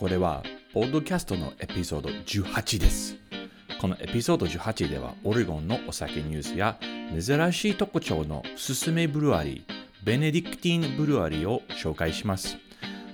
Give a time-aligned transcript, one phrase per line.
[0.00, 3.16] これは、ポッドキャストのエピソード18です。
[3.78, 6.78] このエピソード18では、オレゴンのお酒ニュースや
[7.12, 12.56] 珍しい特徴のすすめブルワリー、ベネディクティンブルワリーを紹介します。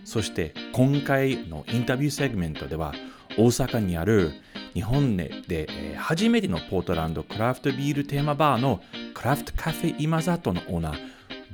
[0.05, 2.95] そして今回のインタビューセグメントでは
[3.37, 4.31] 大阪にある
[4.73, 8.81] 日本で初めてのポートランドクラフトビールテーマバーの
[9.13, 10.99] クラフトカフェ今里のオーナー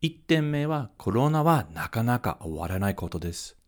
[0.00, 3.58] 1点目はコロナはなかなか終わらないことです。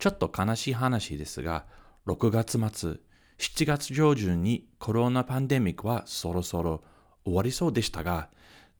[0.00, 1.64] ちょっと悲しい話ですが、
[2.08, 2.96] 6月末、
[3.38, 6.82] 7月上旬にコロナパンデミックはそろそろ
[7.24, 8.28] 終わりそうでしたが、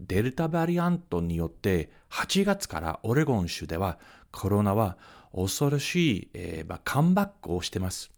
[0.01, 4.01] デルタバリアントによって8月からオレゴン州では
[4.33, 4.99] コロナは
[5.33, 8.11] 恐ろしい、えーま、カムバックをしてます。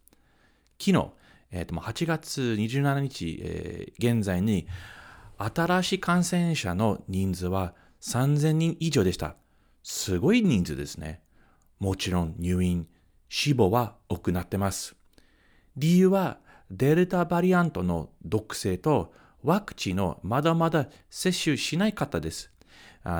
[0.79, 1.11] 昨日、
[1.51, 4.67] えー、と8月27日、えー、現在に
[5.37, 9.35] 新しい感染者の人数は3000人以上でした。
[9.83, 11.21] すごい人数ですね。
[11.79, 12.87] もちろん入院、
[13.27, 14.95] 死亡は多くなってます。
[15.75, 16.37] 理由は
[16.69, 19.13] デルタバリアントの毒性と
[19.43, 22.51] ワクチンをまだまだ接種しない方です。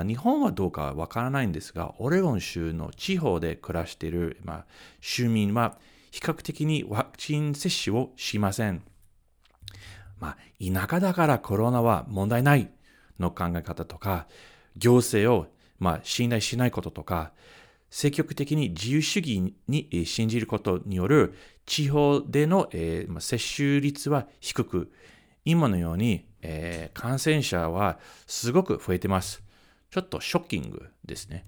[0.06, 4.66] 日本はどうかわからないんですが、オレゴン州の地方で暮らしている、まあ、
[5.00, 5.76] 州民は
[6.12, 8.82] 比較的にワクチン接種をしません。
[10.20, 12.70] まあ、田舎だからコロナは問題ない
[13.18, 14.28] の考え方とか、
[14.76, 15.46] 行政を、
[15.78, 17.32] まあ、信頼しないこととか、
[17.90, 21.34] 積極的に自由主義に信じることによる
[21.64, 24.92] 地方での、えー、接種率は低く、
[25.46, 29.42] 今のように、え、感染者はすごく増えてます。
[29.90, 31.46] ちょっとショッキングですね。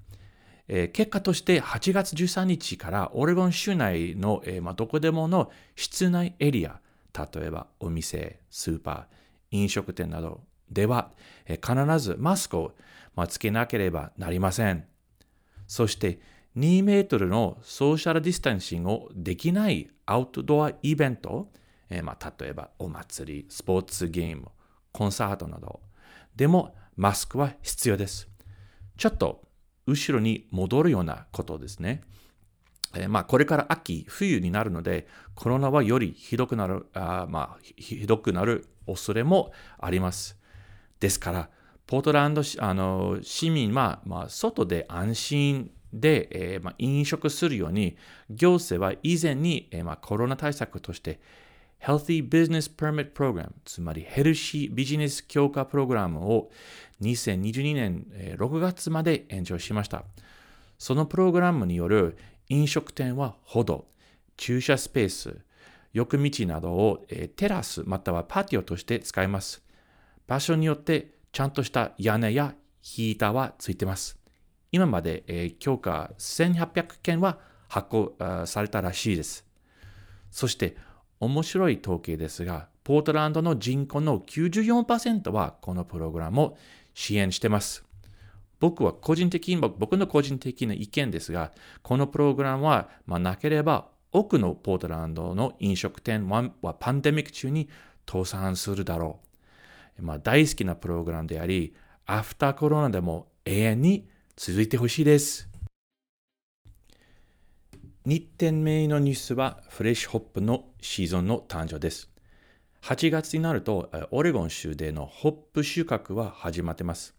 [0.68, 6.80] えー、結果として8月13日からオレゴン州内の、えーまあ、どこでもの室内エリア、
[7.12, 9.04] 例えばお店、スーパー、
[9.50, 11.12] 飲食店などでは、
[11.46, 12.72] えー、必ずマスクを、
[13.14, 14.84] まあ、つけなければなりません。
[15.66, 16.20] そして
[16.56, 21.50] 2メートルのソーシャルディスタンシングをできないアウトドアイベント、
[21.90, 24.48] えーまあ、例えばお祭り、スポーツゲーム、
[24.92, 25.80] コンサートなど
[26.36, 28.28] でもマスクは必要です。
[28.96, 29.42] ちょっと
[29.86, 32.02] 後ろに戻るようなことですね。
[32.94, 40.38] えー、まあ、これから秋、冬になるので、コロナはよりひどくなる、あまあ、ひどくなる恐れもあります。
[41.00, 41.50] ですから、
[41.86, 47.96] ポートランドあの市民は、まあ、外で安心で、えーまあ、飲食するように、
[48.30, 51.20] 行政は以前に、えーまあ、コロナ対策として、
[51.84, 56.50] Healthy Business Permit Program、つまりヘルシービジネス強化プログラムを
[57.02, 58.06] 2022年
[58.38, 60.04] 6月まで延長しました。
[60.78, 62.16] そのプログラムによる
[62.48, 63.86] 飲食店は歩道、
[64.38, 65.36] 駐車スペース、
[65.92, 69.62] 浴道などをテラスまたはパティオとして使います。
[70.26, 74.18] 場所によってちゃんとした屋根やヒーターはついてます。
[74.72, 77.38] 今まで、強化1800件は
[77.68, 78.16] 発行
[78.46, 79.44] されたらしいです。
[80.30, 80.76] そして
[81.24, 86.58] 面白い統計ですが、ポートランドの人口の94%はこのプログラムを
[86.94, 87.84] 支援してます。
[88.60, 97.68] 僕は個人的に、僕の個人的な意見ですが、このプログラムは、まあ、なければ多くのポートランドの飲食店はパンデミック中に
[98.08, 99.18] 倒産するだろ
[99.98, 100.02] う。
[100.02, 101.74] まあ、大好きなプログラムであり、
[102.06, 105.48] アフターコロナでも永遠に続いてほしいです。
[108.06, 112.10] 2点目のニュースはフレッシュホップのシーズンの誕生です。
[112.82, 117.14] 8月になると、オレゴン州でのホップ収穫は始まってます。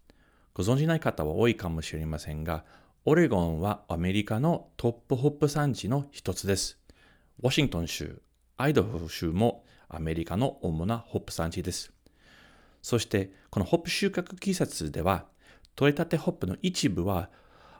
[0.53, 2.63] ご存じない方は多いかもしれませんが、
[3.05, 6.77] オレゴンはアメリカのトップホップ産地の一つです。
[7.41, 8.21] ワシントン州、
[8.55, 11.91] アイダホ州もアメリカの主なホップ産地です。
[12.83, 15.25] そして、このホップ収穫季節では、
[15.75, 17.31] 取れたてホップの一部は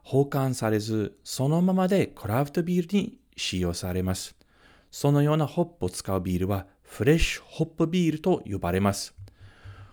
[0.04, 4.36] 保管されず、そのままでクラフトビールに使用されます。
[4.98, 9.14] そのようなホップを使うビールはフレッシュホップビールと呼ばれます。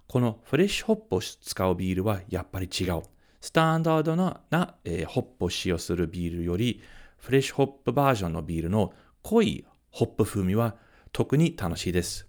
[0.07, 3.03] このフレッシュホップを使うビールはやっぱり違う。
[3.41, 6.81] スタンダードなな、えー、ホップを使用するビールより、
[7.17, 10.77] フレッシュホップバージョンのビールの濃いホップ風味は
[11.11, 12.29] 特に楽しいです。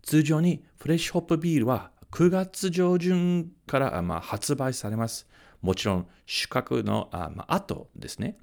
[0.00, 5.28] 通常にフレッシュホップビールは9月上旬から、まあ、発売されます。
[5.60, 8.38] もちろん収穫のあ、まあ、後ですね。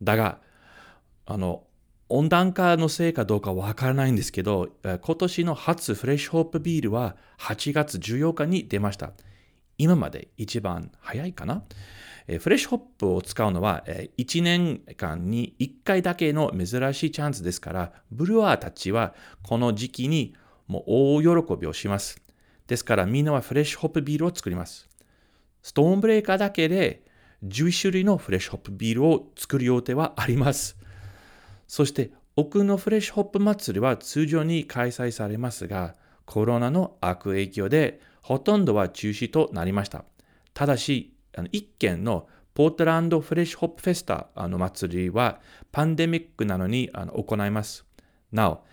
[0.00, 0.38] だが、
[1.24, 1.65] あの、
[2.08, 9.12] 温暖化のせいかどうかわからないんですけど、今年の初フレッシュホップビールは8月14日に出ました。
[9.78, 11.62] 今まで一番早いかな？
[12.40, 13.84] フレッシュホップを使うのは
[14.18, 20.34] 1年間に1回だけの珍しいチャンスですから、ブルワーたちはこの時期に
[20.66, 20.84] もう
[21.22, 22.20] 大喜びをします。
[22.66, 24.88] ですからみんなはフレッシュホップビールを作ります。
[25.62, 27.04] ストーンブレーカーだけで
[27.44, 30.76] 11種類のフレッシュホップビールを作る予定はあります。
[31.66, 40.04] そして奥のフレッシュホップ祭りは通常に開催されますが、コロナの悪影響でほとんどは中止となりました。
[40.52, 41.14] ただし、
[41.52, 45.40] 一件のポートランドフレッシュホップフェスタの祭りは
[45.72, 47.84] パンデミックなのに行います。
[48.32, 48.64] なお、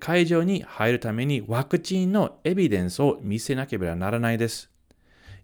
[0.00, 4.70] 会場に入るためにワクチンのエビデンスを見せなければならないです。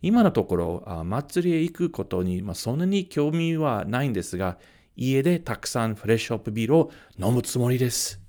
[0.01, 4.59] 今のところ、祭りへ行くことにまあそんなに興味はないんですが、
[4.97, 8.21] 家でたくさんフレッシュホップビールを飲むつもりです。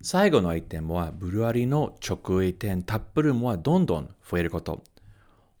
[0.00, 4.84] 最後のアイテムは、ブルワリの直営店タップルームはどんどん増えること。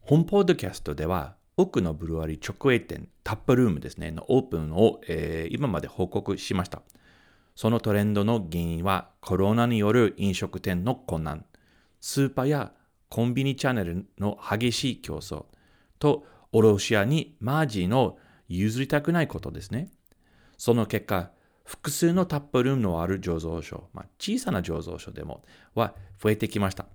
[0.00, 6.82] 本ポッドキャストでは、多くのブルワリ直営店タップルームですね、のオープンを、えー、今まで報告しました。
[7.56, 11.44] そのトレンドの原因は、コロナによる飲食店の困難、
[12.00, 12.72] スーパーや
[13.08, 15.46] コンビニチャンネルの激しい競争
[15.98, 18.16] と、卸屋にマージーの
[18.48, 19.90] 譲りたくないことですね。
[20.56, 21.30] その結果、
[21.64, 26.86] 複数のタップルームのある醸造所、まあ、小さな醸造所でもは増えてきました。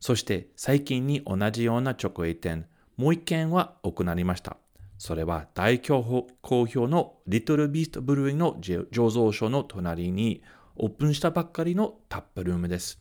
[0.00, 2.66] そして最近に同じような直営店、
[2.96, 4.56] もう一件は行いました。
[4.98, 10.42] それは大好評のリトルビーストブルーイの醸造所の隣に
[10.76, 13.00] オープンしたばっかりのタップルームです。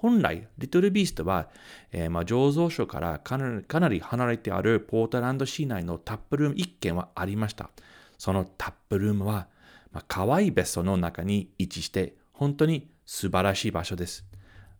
[0.00, 1.48] 本来、リトルビーストは、
[1.92, 7.68] えー、まあ、醸造所からかなり離れてあるポートランド市内のタップルーム1軒はありました。
[8.16, 9.48] そのタップルームは、
[9.92, 14.24] まあ、可愛い別荘の中に位置して、本当に素晴らしい場所です。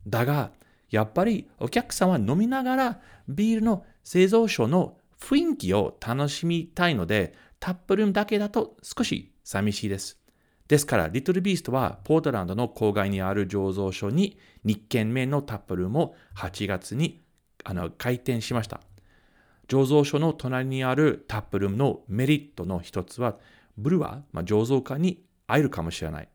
[0.07, 0.53] だが、
[0.89, 10.20] やっぱりお客さんは飲みながらビールの製造所の雰囲気を楽しみたいので、タップルームだけだと少し寂しいです。
[10.71, 17.25] ですから、リトルビーストはポートランドの郊外にある醸造所に2軒目のタップルームを8月に
[17.65, 18.81] あの開店しました。
[19.67, 23.35] 醸造所の隣にあるタップルームのメリットの一つは、
[23.79, 26.29] ブルワー、まあ、醸造家に会えるかもしれない。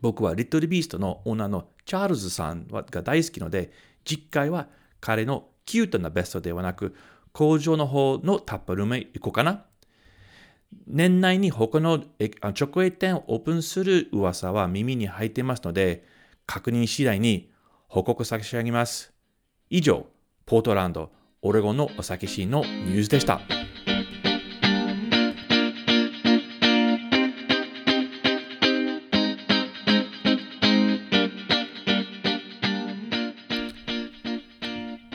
[0.00, 3.70] 僕はリトルビーストのオーナーのチャールズさんが大好きので、
[4.04, 4.66] 実回は
[5.00, 6.96] 彼のキュートなベストではなく、
[7.32, 9.66] 工場の方のタップルームへ行こうかな
[10.86, 16.04] 年内に他の直営店をオープンする噂は耳に入っていますので、
[16.46, 17.50] 確認次第に
[17.88, 19.12] 報告差し上げます。
[19.70, 20.06] 以上、
[20.44, 21.10] ポートランド、
[21.42, 23.40] オレゴンのお酒シーンのニュースでした。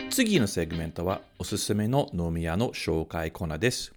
[0.10, 3.92] 次のセグメントはおすすめの飲み屋の紹介コーナーです。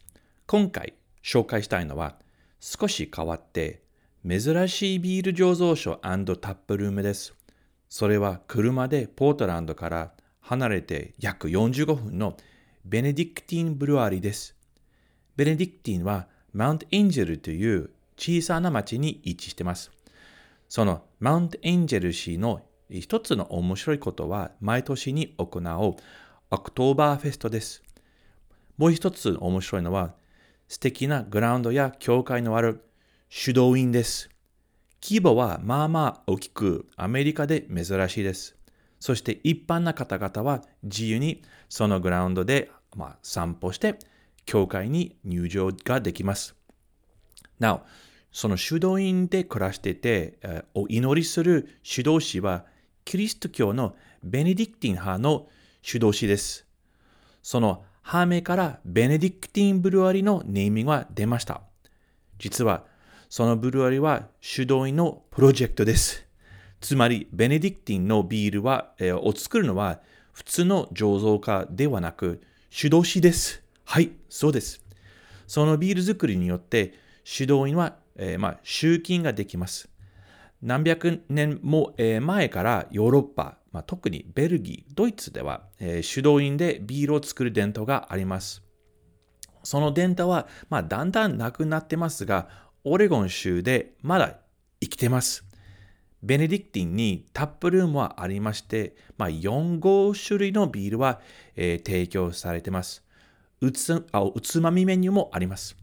[0.47, 0.95] 今回
[1.25, 2.17] 紹介したいのは
[2.61, 3.83] 少し変わって
[4.29, 7.35] 珍しいビール醸造所タップルームです。
[7.89, 12.37] それは車でポートランドから離れて約45分の
[12.85, 14.55] ベネディクティンブルワリーです。
[15.37, 19.91] ベネディクティンはマウントエンジェルという小さな町に位置しています。
[20.69, 25.97] そのマウントエンジェル市の一つの面白いことは毎年に行う
[26.51, 27.83] オクトーバーフェストです。
[28.77, 30.15] もう一つ面白いのは
[30.69, 32.85] 素敵なグラウンドや教会のある
[33.29, 34.31] 修道院です。
[35.03, 38.57] 規模はまあまあ大きくアメリカで珍しいです。
[38.99, 43.99] そして一般な方々は自由にそのグラウンドで、まあ、散歩して
[44.47, 46.55] 教会に入場ができます。
[47.59, 47.83] なお、
[48.33, 50.39] その修道院で暮らしてて、
[50.73, 52.65] お祈りする修道士は
[53.05, 55.49] キリスト教のベネディクティン派の
[55.83, 56.67] 主導士です。
[57.43, 61.63] そのハ名からベネディクティンブルワリのネーミングが出ました。
[62.39, 62.85] 実は
[63.31, 66.27] そのブルワリは主導員のプロジェクトです。
[66.83, 70.01] つまり、ベネディクティンのビールは、えー、を作るのは
[70.33, 73.63] 普通の醸造家ではなく、主導士です。
[73.85, 74.85] はい、そうです。
[75.47, 76.93] そのビール作りによって、
[77.25, 79.89] 主導員は、えー、まあ、集金ができます。
[80.61, 88.63] 何百年も、前からヨーロッパ、まあ、特にベルギー、ドイツでは、えー、主導員でビールを作る伝統があります。
[89.65, 92.49] その伝統は、まあ、だんだんなくなってますが、
[92.85, 94.39] オレゴン州でまだ
[94.81, 95.45] 生きてます。
[96.23, 101.21] ベネディクティンにタップルームはありまして、まあ、4、5種類のビールは、
[101.57, 103.03] えー、提供されてます。
[103.61, 105.77] うつあうつまみメニューもあります。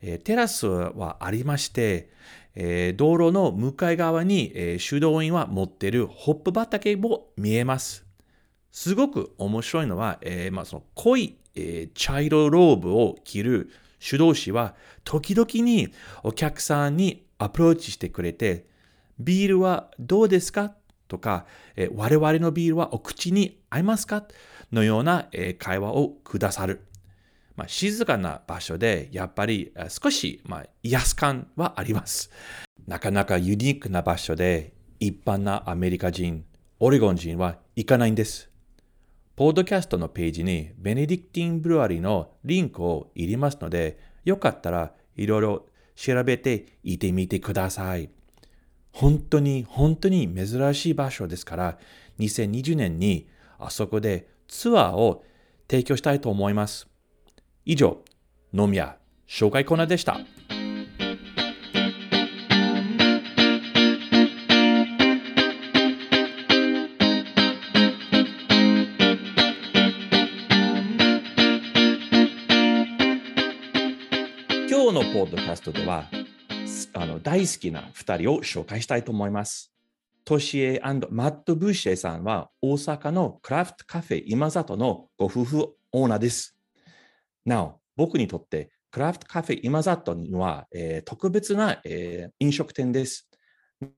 [0.00, 2.10] えー、テラスはありまして、
[2.54, 8.04] えー、道路の向かい側に、えー、修道院は持っているホップ畑も見えます。
[8.70, 15.92] すごく面白いのは、えーまあ、その濃い、えー、茶色ローブを着る主導士は時々に
[16.22, 18.66] お客さんにアプローチしてくれて、
[19.18, 20.74] ビールはどうですか？
[21.08, 24.24] とか、え我々のビールはお口に合いますか？
[24.72, 26.80] のような、え会話をくださる。
[27.56, 32.30] まあ、静かな場所でやっぱり少し、まあ、癒す感はあります。
[32.86, 36.44] なかなかユニークな場所で一般なアメリカ人、
[36.80, 38.50] オレゴン人は行かないんです。
[39.34, 48.10] ポッドキャストのページにベネディクティンブルワリのリンクを入れますので、よかったらいろいろ調べて行ってみてください。
[48.92, 51.78] 本当に本当に珍しい場所ですから、
[52.18, 53.26] 2020年に
[53.58, 55.24] あそこでツアーを
[55.70, 56.91] 提供したいと思います。
[57.64, 58.02] 以上、
[58.52, 58.96] 飲み屋
[59.28, 60.18] 紹介コーナーでした。
[74.68, 76.10] 今日のポッドキャストでは、
[76.94, 79.72] あの大好きな2人を紹介したいと思います。
[80.24, 86.56] トシエマット・ブーシェさんは大阪のクラフトカフェ今里のご夫婦オーナーです。
[87.44, 93.28] なお、僕にとってクラフトカフェ今里には、えー、特別な、えー、飲食店です。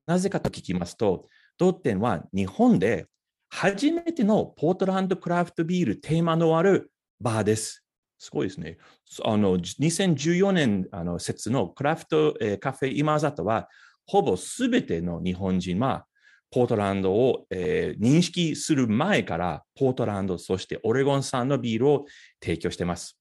[0.06, 1.26] なぜかと聞きますと、
[1.58, 3.06] 当店は日本で
[3.50, 7.84] 初めてのポートランドクラフトビールテーマのあるバーです。
[8.18, 8.78] すごいですね。
[9.24, 13.68] あの2014年あの説のクラフト、えー、カフェ今里は、
[14.06, 16.06] ほぼすべての日本人は、
[16.50, 22.06] ポートランドを、えー、認識する前から、ポートランド、そしてオレゴン産のビールを
[22.40, 23.18] 提供しています。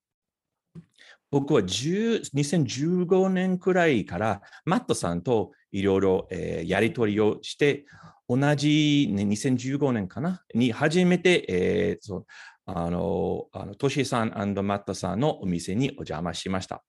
[1.33, 6.27] 僕は2015年くらいからマットさんといろいろ
[6.63, 7.85] やり取りをして、
[8.29, 10.43] 同じ、ね、2015年かな？
[10.53, 12.27] に初めて、えー、そ
[12.67, 16.83] あの、あのトシさんマットさんのお店にお邪魔しました。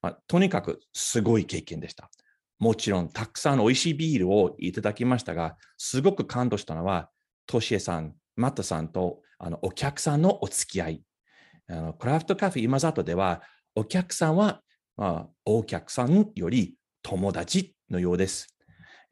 [0.00, 2.10] まあ、とにかくすごい経験でした。
[2.60, 7.10] もちろん、たくさんの美味しいビールをいただきましたが、すごく感動したのは、
[7.46, 11.02] トシエさん、マットさんとあのお客さんのお付き合い。
[11.68, 13.42] あのクラフトカフェ今里では、
[13.74, 14.60] お客さんは、
[14.96, 18.48] まあ、お客さんより友達のようです。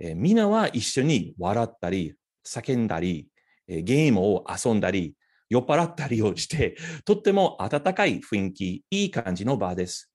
[0.01, 2.15] えー、みんなは一緒に笑ったり、
[2.47, 3.29] 叫んだり、
[3.69, 5.15] えー、ゲームを遊んだり、
[5.49, 10.11] 酔っ払ったりをして、 とっても温かい雰囲気、いい感じのバーです。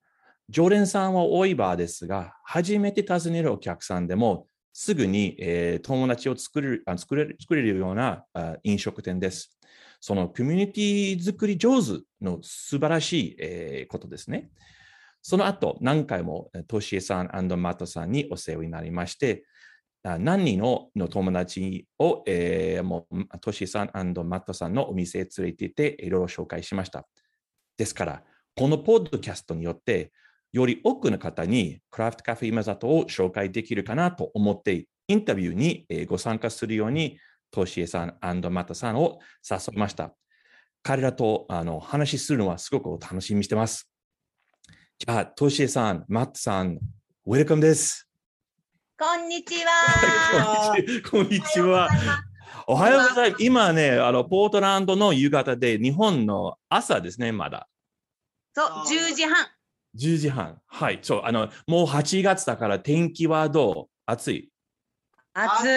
[0.50, 9.58] 常連さんは多いバーですが、初めて訪ねるお客さんでも、すぐに、えー、友達を作れる作れる作れるようなあ飲食店です。
[10.06, 14.50] そのコミュニティ作り上手の素晴らしい、えー、ことですね。
[15.22, 19.46] その後、何回もトシエさんマットさんにお世話になりまして、
[20.04, 27.08] 何人のの友達を、えー、もうトシエさんマットさんのお店へ連れて行っていろいろ紹介しました。
[27.78, 28.24] ですから、
[28.58, 30.12] このポッドキャストによって、
[30.52, 37.18] より多くの方にクラフトカフェ今里を紹介できるかなと思って、インタビューにご参加するように、
[37.54, 39.20] トシエさんマットさんを
[39.50, 40.16] 誘いました。
[40.82, 43.88] 彼らとあの話するのはすごく楽しみにしてます。
[44.98, 46.80] じゃあ、トシエさん、マットさん、
[47.26, 48.10] ウェルカムです。
[48.98, 50.76] こんにちは。
[51.12, 51.90] こんにちは。
[52.66, 53.44] おはようございます。
[53.44, 57.70] 今ね、あの、ポートランドの夕方で、日本の朝ですね、まだ。
[58.54, 59.48] そう、10時半。
[59.96, 60.60] 10時半。
[60.66, 61.00] はい。
[61.04, 63.94] そう、あの、もう8月だから天気はどう？
[64.06, 64.53] 暑い。
[65.34, 65.68] 暑い。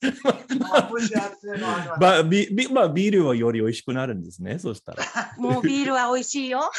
[2.00, 4.58] まあ、ビビまあ、ビールはより美味しくなるんですね。
[4.58, 5.04] そしたら。
[5.36, 6.70] もうビールは美味しいよ。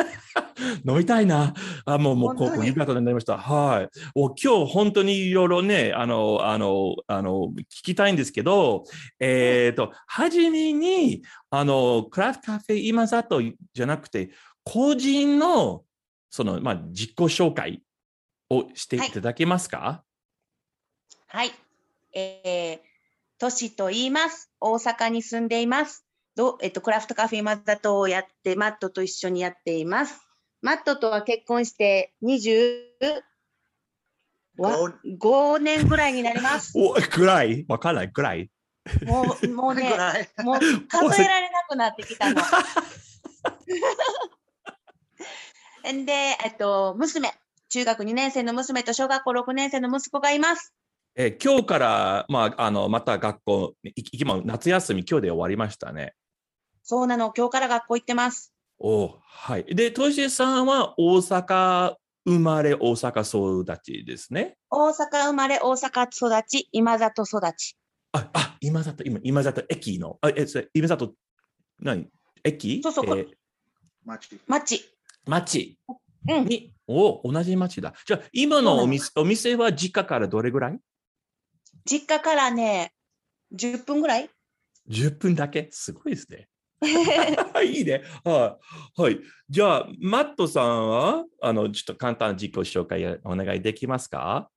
[0.88, 1.52] 飲みたいな。
[1.84, 3.36] あ、もう、もう、こう、夕方になりました。
[3.36, 3.90] はい。
[4.14, 8.84] お今日、本当にいろいろね、あの、あの、あの、聞きたいんですけど、
[9.20, 13.42] えっ、と、はじめに、あの、クラフトカフェ今里
[13.74, 14.30] じゃなくて、
[14.64, 15.84] 個人の、
[16.30, 17.82] その、まあ、自己紹介
[18.50, 20.04] をしていただけますか、
[21.26, 21.52] はい。
[22.14, 22.78] えー、
[23.38, 24.50] トシと言います。
[24.60, 26.04] 大阪に住んでいます。
[26.34, 30.20] どえっと、クラフトカフェマザトをやって、マットと一緒にやっています。
[30.62, 32.78] マットとは結婚して20
[34.58, 36.72] わ5年ぐらいになります。
[36.76, 37.64] お、ぐらい？
[37.68, 38.10] わかんない。
[38.12, 38.50] ぐらい
[39.04, 39.90] もう、もうね、
[40.38, 42.40] もう数えられなくなってきたの。
[45.92, 46.12] ん で、
[46.44, 47.32] えっと、娘、
[47.68, 50.72] 中学2年生の娘と小学校6年生の息子がいます。
[51.16, 56.14] えー今日から、まあ、あの、また学校、い今、夏休み、今日で終わりましたね。
[56.82, 58.52] そうなの、今日から学校行ってます。
[58.78, 59.64] おはい。
[59.74, 61.94] で、トシさんは大阪
[62.26, 64.56] 生まれ、大阪育ちですね。
[64.70, 64.92] 大阪
[65.26, 67.76] 生まれ、大阪育ち、今里育ち。
[68.12, 71.14] あ、あ、今里、今、今里駅の、あ、え、それ、今里、
[71.80, 72.08] 何？
[72.44, 72.80] 駅？
[72.82, 73.26] そうそうえー
[74.04, 74.38] 町。
[75.26, 75.78] 町
[76.28, 76.44] うん。
[76.46, 77.94] に、お同じ町だ。
[78.06, 80.78] じゃあ、今のお店、お店は実家からどれぐらい？
[81.84, 82.92] 実家からね、
[83.54, 84.30] 10分ぐらい
[84.88, 85.68] ?10 分だけ？
[85.70, 86.48] すごいですね。
[87.64, 88.02] いいね。
[88.24, 88.58] は
[88.98, 89.02] い。
[89.02, 89.20] はい。
[89.48, 94.50] じゃあ、マットさんは、あの、ちょっと簡単な自己紹介お願いできますか？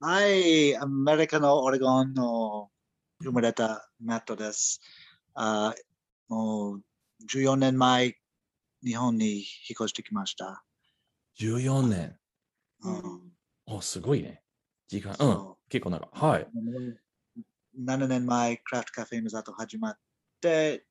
[0.00, 2.70] はい、アメリカのオレゴンの
[3.22, 4.80] 生まれたマットです。
[5.34, 5.72] あ
[6.28, 6.82] もう
[7.30, 8.16] 14年前、
[8.84, 10.64] 日本に引っ越してきました。
[11.38, 12.18] ?14 年。
[12.82, 13.32] うん
[13.66, 14.42] お、すごいね。
[14.88, 15.16] 時間、うん。
[15.16, 16.08] そ結構長い。
[16.12, 16.42] はい。
[16.42, 16.98] う
[17.78, 19.98] 7年前、クラフトカフェの里始まっ
[20.40, 20.84] て、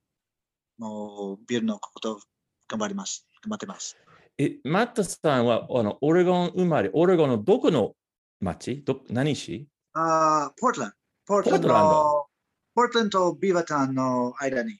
[0.78, 2.20] もうビールのこと
[2.68, 3.28] 頑張ります。
[3.44, 3.98] 頑張ってます。
[4.38, 7.94] え、マットさんは、あの、オレゴン生まれ、オレゴンのどこの
[8.40, 9.68] 町ど何市？
[9.94, 10.96] あポートランド。
[11.26, 12.28] ポートランドポートランド
[12.74, 14.80] ポートランドとビーバタンの間に。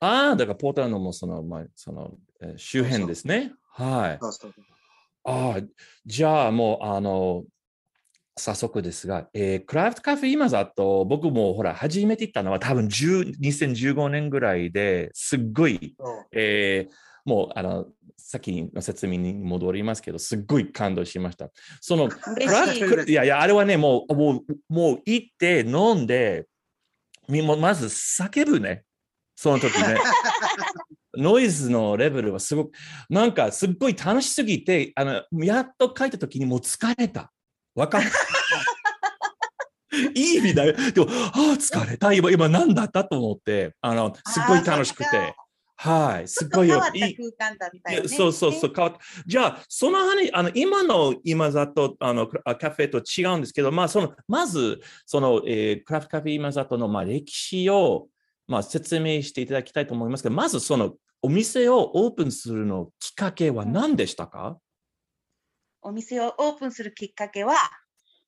[0.00, 3.52] ああ、だからポートランドもその、まあ、その、えー周辺ですね。
[3.72, 4.18] はい。
[4.22, 4.64] そうそうそう
[5.24, 5.60] ああ、
[6.04, 7.44] じゃあもう、あの、
[8.36, 21.50] 早速ですが、えークラフトカフェ今だと、僕もほら、初めて行ったのは多分10 2015年ぐらいですっごい、そうえーもう、あの、先の説明に戻りますけど、すっごい感動しました。
[21.80, 22.08] その、い。
[22.80, 26.46] フトいやいや、あれはね、もう、もう、もう行って飲んで、
[27.28, 28.82] みもうまず叫ぶね。
[29.36, 29.96] その時ね。
[31.16, 32.72] ノイズのレベルはすごく、
[33.08, 37.32] なんかすっごい楽しすぎて、あの、やっと書いた時にもう疲れた。
[37.74, 38.10] わかる
[40.14, 40.74] いい意味だよ。
[40.92, 42.12] でも、ああ、疲れた。
[42.12, 45.34] 今、今何だったと思って、あの、すっごい楽しくて。
[45.76, 47.16] はい、すっごいよいい。
[47.16, 48.08] 空間だったいやよね。
[48.08, 49.00] そうそうそう、変わった。
[49.26, 58.06] じゃあ、その話、あの今の今里あのカフェと違うんですけど、まあ、そのまず、その、えークラフトカフェ今里の、まあ、歴史を、
[58.46, 64.58] まあ、説明していただきたいと思いますけど、まずそのお店をオープンするのきっかけは何でしたか、
[65.82, 67.54] お店をオープンするきっかけは、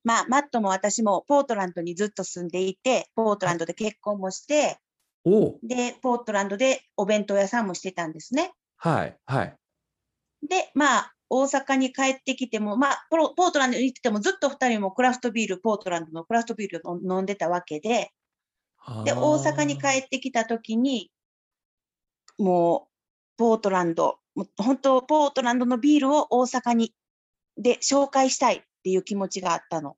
[0.03, 4.79] まあ、マットも私もポートランドにずっと住んでいて、ポートランドで結婚もして、
[5.62, 8.53] で、ポートランドでお弁当屋さんもしてたんですね。
[8.77, 9.57] はい、はい。
[10.46, 18.11] で、まあ、大阪に帰ってきても、まあ、ポロポートランドに行っててもずっと二人もクラフトビール、ポートランドのクラフトビールを飲んでたわけで、
[19.05, 21.11] で、大阪に帰ってきたときに、
[22.38, 22.90] もう、
[23.37, 26.92] ポートランド、もう本当、ポートランドのビールを大阪に、
[27.57, 29.97] で、紹介したいっていう気持ちがあったの。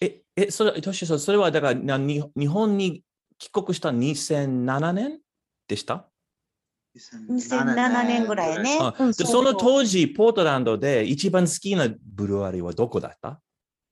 [0.00, 3.02] え、え、それ、トシさんそれはだからなに日本に
[3.38, 5.20] 帰国した2007年
[5.68, 6.08] でした
[6.96, 8.78] ？2007年ぐらいね。
[8.80, 13.40] あうんでそのう当時、ポートランドで一番好きなブルワリーはどこだった？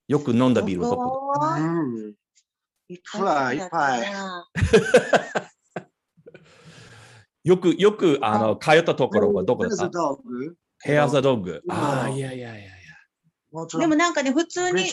[0.07, 2.13] よく飲んだビールはどこここはうん
[2.93, 4.47] いっぱいいっぱいな
[7.43, 10.55] よく、よく、あの、通ったところはどこだったドッグ？
[10.81, 11.61] ヘアザドッグ。
[11.65, 12.71] うんああ、いやいやいやいや。
[13.79, 14.85] でもなんかね、普通に。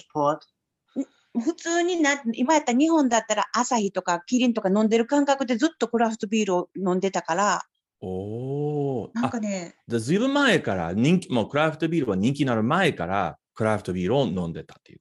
[1.40, 7.62] 普通にな、今やったら日本だったら朝日とかキリンとか飲んでる感覚でずっとクラフトビールを飲んでたから、
[8.00, 9.10] おお。
[9.14, 14.98] なんあかね、でずいぶん前から人気、もうクラフトビールは人気になる前から、クラフトビールを飲んでたっていう。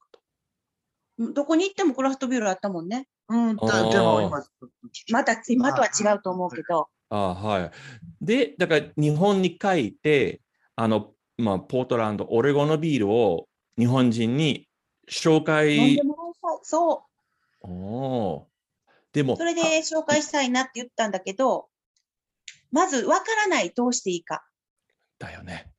[1.20, 3.06] どこに行ってもクラフトビールあったもんね。
[3.28, 4.42] うん、だあーでも今、
[5.10, 7.70] また、今とは違うと思うけど、あはい。
[8.20, 10.40] で、だから日本に帰って、
[10.76, 14.68] あの、まあ、ポートランド、オレゴンのビールを日本人に
[15.10, 16.02] 紹飲ん介で。
[16.02, 17.04] もらいたいそ
[17.62, 18.42] おー
[19.12, 19.36] でもう。
[19.36, 21.68] そ、れで紹介したいなって言ったんだけど、
[22.72, 24.44] まずわからない、どうしていいか。
[25.18, 25.70] だよね。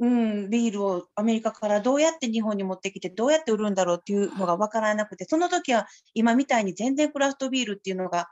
[0.00, 8.30] うん、ビールをアメリカからどうやって日本に持ってきて、どうやって売るんだろうっていうのがわからなくて、その時は今みたいに全然クラフトビールっていうのが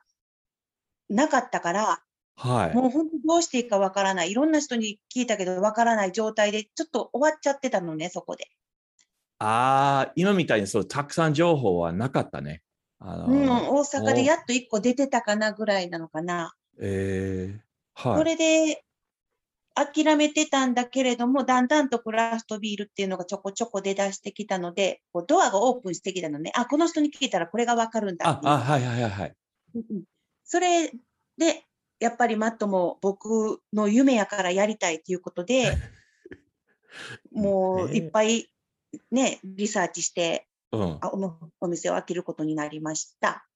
[1.08, 2.02] なかったから、
[2.36, 2.74] はい。
[2.74, 4.30] もう本当にどうしていいかわからない。
[4.30, 8.48] いろんな人に聞いたけどわからない状態で、ちょっと終わっちゃってたのね、そこで。
[9.38, 12.62] ああ、今みたいにそう、たくさん情報はなかったね。
[12.98, 16.54] あのうん、大阪でやっと1個出てたかなぐらいなのかな。
[16.80, 18.18] えー、はい。
[18.18, 18.84] それで
[19.76, 26.50] 諦めてたんだけれども、だんだんとクラフトビールっていうのがちょこちょこ出だしてきたので、こうドアがオープンしてきたのね。
[26.54, 29.34] あ、この人に聞いたらこれがわかるんだあはいはいはいはい。
[30.44, 30.90] それ
[31.36, 31.64] で、
[32.00, 35.76] やっぱりマットも僕の夢やからやりたいということで、
[37.32, 38.48] もうねいっぱい
[39.10, 40.98] ね、リサーチして、うん。
[41.02, 43.46] あおお店を開けることになりました。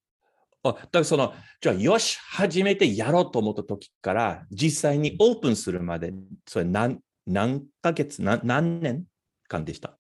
[0.63, 6.13] あ、だからその、じゃあ、よし、初めてやろうと思った時から、実際にオープンするまで、
[6.47, 9.07] それ何、何ヶ月、何何年
[9.49, 9.97] 間でした？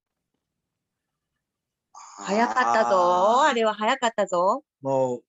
[1.93, 3.43] 早かったぞ。
[3.43, 4.63] あれは早かったぞ。
[4.83, 5.25] もう、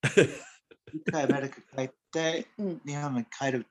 [0.94, 2.82] 一回アメリカ帰って、うん。
[2.86, 3.68] 日本に帰る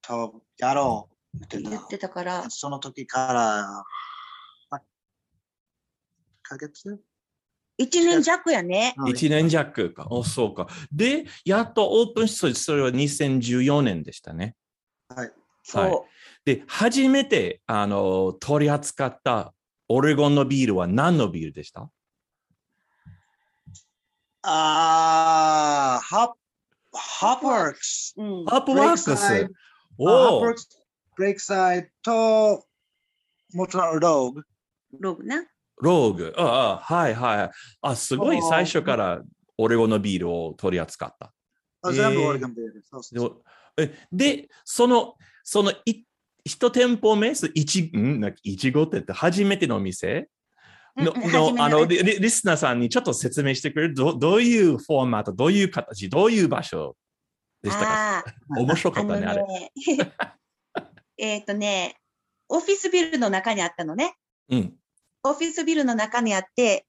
[0.00, 3.84] と、やろうって言ってたからた。、その時から、
[4.78, 4.80] 8
[6.42, 7.00] ヶ月？
[7.76, 8.94] 一年弱やね。
[8.96, 10.06] うん一年弱か。
[10.10, 10.68] お、そうか。
[10.92, 14.54] で、やっとオープンして、それは2014年でしたね。
[15.08, 15.32] はい。
[15.62, 16.04] そう。
[16.44, 19.54] で、初めて、あの、取り扱った
[19.88, 21.90] オレゴンのビールは何のビールでした？
[24.42, 26.36] あー、ハップ、
[26.92, 28.14] ハップワークス。
[28.16, 28.44] うん。
[28.44, 29.50] ハープワークス。
[29.98, 30.60] おおワーク。
[30.60, 30.68] ス、
[31.16, 32.66] ブレイクサイドと、
[33.54, 34.42] もちろんローグ。
[35.00, 35.44] ログな。
[35.80, 36.34] ローグ。
[36.36, 37.50] ああ、はいはい。
[37.82, 39.22] あ、すごい最初から
[39.58, 41.32] オレゴンのビールを取り扱った。
[41.82, 42.82] あえー全部オレゴンビール。
[42.84, 43.42] そうそう
[43.76, 46.04] でえで、その、そのい
[46.44, 48.20] 一店舗目、そ一、ん？
[48.20, 50.28] なんかいちごって言って初めてのお店
[50.96, 51.12] の、
[51.54, 53.94] のあのリ、リリスナーさんにちょっと説明してくれる？
[53.94, 56.96] どどういうフォーマット、どういう形、どういう場所
[57.62, 58.18] でしたか？
[58.18, 59.42] あ面白あ、かったね、あれ。
[59.42, 59.72] ね。
[61.18, 61.96] えっとね、
[62.48, 64.14] オフィスビルの中にあったのね。
[64.50, 64.74] うん。
[65.24, 66.86] オフィスビルの中にあって、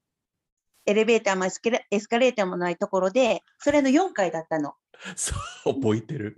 [0.85, 4.73] エレベーターもエスカレーターもないところで、それの4階だったの。
[5.15, 5.33] そ
[5.65, 6.37] う、覚えてる。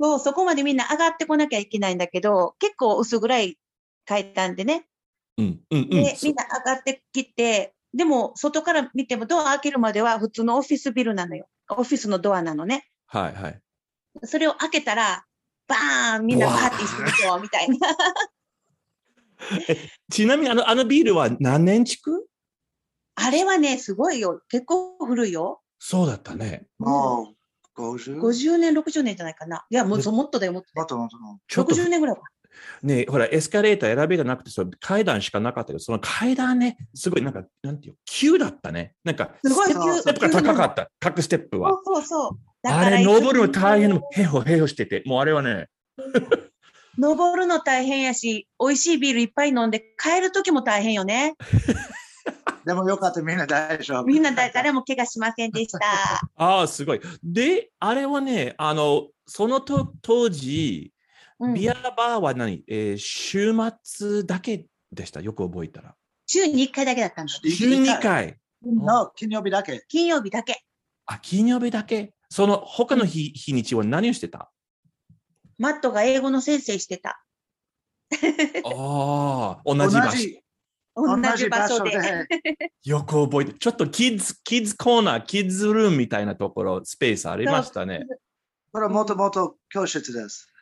[0.00, 3.58] そう、そこまでみんな上がってこなきゃいけないんだけど、結構薄暗い
[4.04, 4.86] 階段でね。
[5.38, 5.88] うん、うん、うん。
[5.90, 11.46] で、そみんな上がってきて、でも、外から見てもドア開けるまでは普通のオフィスビルなのよ。
[11.70, 12.88] オフィスのドアなのね。
[13.06, 13.60] はい、はい。
[14.24, 15.24] それを開けたら、
[15.68, 17.76] バーンみんなバーって一緒にドアみたいな。
[20.10, 22.26] ちなみにあの、あのビールは何年築
[23.14, 24.42] あれはね、すごいよ。
[24.48, 25.60] 結構古いよ。
[25.78, 26.66] そうだったね。
[26.78, 27.34] も
[27.76, 28.20] う、50?
[28.20, 29.66] 50年、60年じゃないかな。
[29.68, 31.84] いや、もうそもっとだよ、もっとっともっともっちょっとよ。
[31.84, 32.22] 60年ぐらいか。
[32.82, 38.94] ねほら、エスカレーター選べがなくて、それ階段しかなかったけど、その階段ね、すごい、なんか、なんていう、急だったね。
[39.04, 40.90] なんか、すごいステップが高かった。
[41.00, 41.70] 各ステップは。
[41.84, 42.38] そうそうそう。
[42.62, 45.68] だあかられ、登るの大変へほへほしてて、もうあれはね、
[46.98, 51.34] 登るの大変やし、美味しいビールいっぱい飲んで帰るときも大変よね。
[52.64, 54.04] でもよかった、みんな大丈夫。
[54.04, 55.80] みんなだ誰も怪我しませんでした。
[56.36, 57.00] ああ、すごい。
[57.24, 60.92] で、あれはね、あの、そのと当時、
[61.40, 63.52] うんビアバーは何、えー週
[63.82, 65.20] 末だけでした？
[65.20, 65.96] よく覚えたら。
[66.24, 67.32] 週に1回だけだったんだ。
[67.32, 68.38] 週2回。
[68.64, 69.82] の金曜日だけ。
[69.88, 70.62] 金曜日だけ。
[71.06, 72.12] あ、金曜日だけ？
[72.28, 74.51] その他の日,、日にちは何をしてた？
[75.62, 77.22] マットが英語の先生してた。
[78.64, 80.42] ああ、同じ場所。
[80.96, 81.92] 同じ場所で。
[82.84, 88.08] よく覚えて、ちょっとキッズ、キッズコーナー、キッズルームみたいなところ、スペースありましたね。
[88.72, 90.52] これはもともと教室です。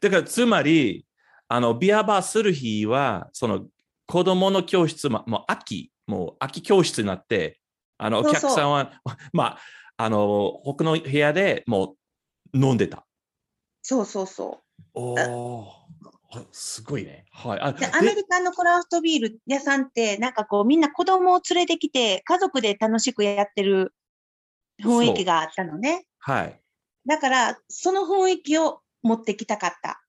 [0.00, 1.06] だから、つまり、
[1.46, 3.68] あの、ビアバーする日は、その、
[4.08, 7.60] 子供の教室も、もう秋、もう秋教室になって、
[7.96, 9.00] あの、おそうそう客さんは、
[9.32, 9.58] まあ、
[9.98, 11.94] あの、他の部屋でも
[12.52, 13.05] う飲んでた。
[13.88, 15.02] そうそうそお
[15.62, 15.72] お、
[16.50, 17.26] すごいね。
[17.32, 17.60] はい。
[17.92, 23.94] アメリカのクラフトビール屋さんって、なんかこう、みんな子供を連れてきて、家族で楽しくやってる
[24.82, 26.06] 雰囲気があったのね。
[26.18, 26.62] はい。
[27.06, 30.02] だから、その雰囲気を持ってきたかった。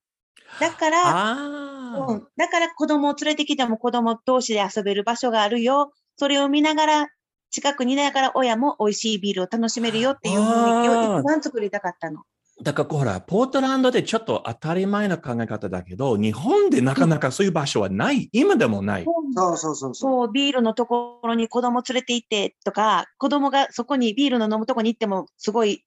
[0.60, 5.94] だから、ああ、うん、だから子供を連れてきても子供同士で遊べる場所があるよ。
[6.18, 7.08] それを見ながら、
[7.52, 12.24] 近くにいながら親も美味しいビールを楽しめるよっていう雰囲気を一番作りたかったの。
[12.64, 18.30] だからほら、ポートランドでちょっと当たり前な考え方だけど、日本でなかなかそういう場所はない。
[18.32, 19.06] 今でもない。
[19.06, 19.94] そうそうそうそう。
[19.96, 25.86] そう、ビールのところに子供連れて行ってとか、子供がそこにビールの飲むとこに行っても、すごい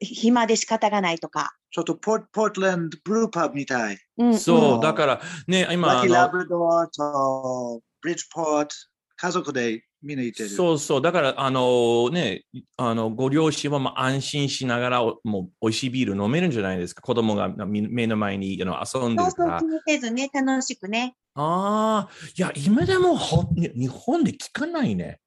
[0.00, 1.54] 暇で仕方がないとか。
[1.70, 3.98] ちょっとポーポートランドブルーパブみたい。
[4.18, 8.74] うん、そうう、んだからね、今ラッキーラブラドーとブリッジポート、
[9.16, 10.48] 家族でみんな行ってる。
[10.48, 12.44] そうそう、だからあのね、
[12.76, 17.02] あのご両親はまあ安心しながらおもう美味しいビール飲めるんじゃないですか。
[17.02, 19.60] 子供がみ目の前にあの遊んでそうそうるから。
[19.60, 21.14] 気にせずね、楽しくね。
[21.34, 25.20] ああ、いや、今でもほに日本で聞かないね。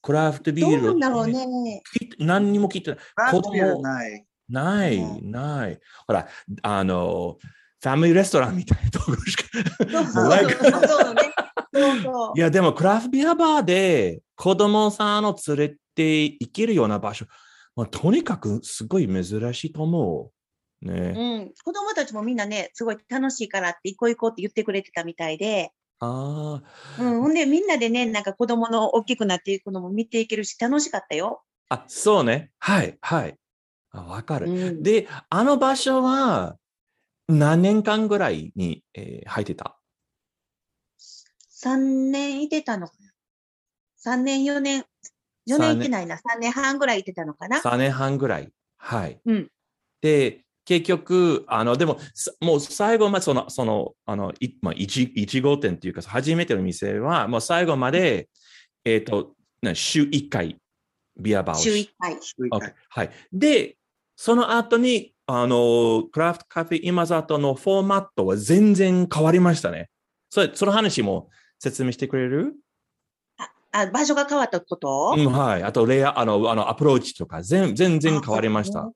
[0.00, 0.82] クラフトビどうール。
[0.82, 1.82] なんだろうね。
[2.18, 2.96] 何にも聞いてな
[3.28, 3.30] い。
[3.30, 4.24] 子供ない。
[4.48, 5.78] ない、うない。
[6.06, 6.26] ほら、
[6.62, 7.36] あの、
[7.80, 9.44] ファミリーレストランみたいなところしか。
[9.78, 11.14] そうそうそう
[11.78, 12.02] そうね。
[12.02, 12.40] そうい。
[12.40, 17.26] や、でもクラフトビアバーで子供さんを連れて行けるような場所、
[17.76, 20.30] まあ、とにかくすごい珍しいと思
[20.82, 20.86] う。
[20.86, 20.92] ね。
[21.16, 31.42] うん、子供たちもみんなね、すごい楽しいからって、行こう行こうって言ってくれてたみたいで、ああ、うん、ほんでみんなでね、なんか子供の大きくなっていくのも見ていけるし、楽しかったよ。
[31.68, 32.50] あ、そうね。
[32.60, 33.36] はい、はい。
[33.90, 34.50] あわかる。
[34.50, 36.56] うん、で、あの場所は
[37.26, 39.77] 何年間ぐらいに、えー入ってた？
[41.64, 42.92] 3年いてたのか
[44.04, 44.84] な ?3 年、4年、
[45.48, 48.52] 4年いてないな、3年半ぐらいいてたのかな ?3 年半ぐらい。
[48.76, 49.20] はい。
[49.26, 49.50] うん。
[50.00, 58.28] で、結局、あの、でも、さもう最後まで、その、その、あの、いまあ、1, 1号店っていうか、初めての店は、もう最後まで、
[58.84, 60.56] えっ、と、な週1回、
[61.18, 62.12] ビアバーをし週1回。
[62.20, 63.10] 週一回 OK はい。
[63.32, 63.76] で、
[64.14, 69.90] その後に、あの、クラフトカフェ今里のフォーマットは全然変わりましたね。
[70.30, 72.54] それ、その話も説明してくれる？
[73.72, 75.62] あ、場所が変わったこと、うん、はい。
[75.62, 78.90] あと、レイヤー、あの、あの、アプローチとか、全全然変わりました。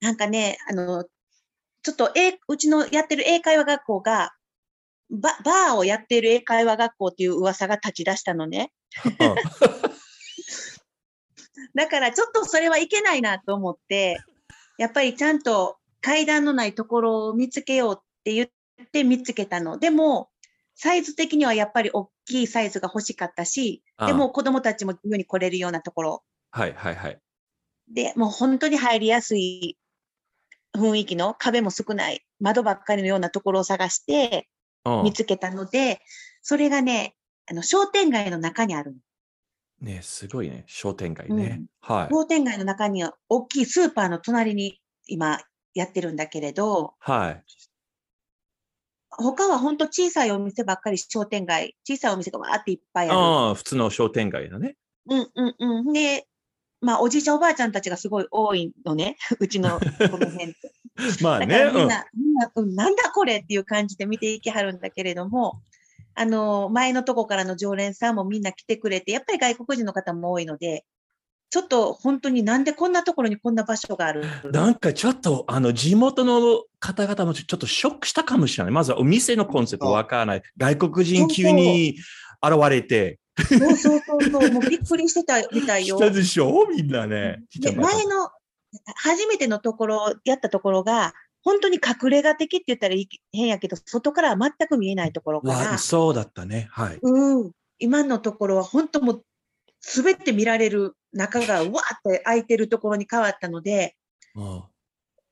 [0.00, 1.04] なんかね、あの、
[1.82, 4.32] ちょっと、え、うちのやってる英会話学校が、
[5.10, 8.72] ババーをやっている英会話学校っていう噂が立ち出したのね。
[9.04, 9.34] うん
[11.74, 14.18] だからちょっとそれはいけないなと思って、
[14.78, 18.48] やっぱりちゃんと階段のないところを見つけようって言っ
[18.90, 19.78] て見つけたの。
[19.78, 20.28] でも、
[20.74, 26.22] サイズ的にはやっぱり大きいサイズが欲しかったし、あでも子供たちも自由に来れるようなところ。
[26.50, 27.18] はい、はい、はい。
[27.88, 29.76] で、もう本当に入りやすい
[30.76, 34.48] 雰囲気の壁も少ない窓ばっかりのようなところを探して
[34.84, 36.00] うん見つけたので、
[36.42, 37.14] それがね、
[37.48, 38.98] あの商店街の中にあるの。
[39.80, 40.64] ね、すごいね。
[40.66, 41.62] 商店街ね。
[41.80, 42.08] はい。
[42.12, 45.40] 商店街の中には大きいスーパーの隣に今
[45.74, 47.44] やってるんだけれど、はい。
[49.18, 53.18] 他は本当小さいお店ばっかり商店街、小さいお店がわーっていっぱいある。
[53.18, 54.76] ああ、普通の商店街だね。
[55.08, 55.92] うんうんうん。
[55.92, 56.26] で、
[56.80, 59.16] まあおじいちゃんおばあちゃんたちがすごい多いのね。
[59.38, 59.84] うちのこ
[60.18, 60.72] の辺って。
[61.22, 61.46] まあね。
[61.46, 61.88] だからみうんん。
[61.88, 65.62] な、みんな、うん、なんだこれっていう感じで見ていきはるんだけれども、
[66.14, 70.84] あの、前のとこからの常連さんもみんな来てくれて、やっぱり外国人の方も多いので、
[71.52, 74.24] ちょっと本当になんでこんなところにこんな場所がある？
[74.52, 78.72] なんかちょっと、あの、地元の方々もちょっとショックしたかもしれない。
[78.72, 80.42] まずはお店のコンセプトわからない。
[80.56, 81.98] 外国人急に
[82.42, 85.98] 現れて、そうそうそうそう、もうびっくりしてたみたいよ。
[85.98, 86.66] したでしょ？
[86.70, 87.42] みんなね。
[87.60, 88.30] で、前の、
[88.96, 91.12] 初めてのところ、やったところが、
[91.44, 96.68] 本当に隠れ家的って言ったらいい変やけど、外からは全く見えないところからわ、そうだったね。
[96.70, 96.98] はい。
[97.02, 99.24] うん、今のところは本当もう、
[99.82, 101.70] すべて見られる中がわーっ
[102.04, 103.96] て開いてるところに変わったので、
[104.34, 104.62] うん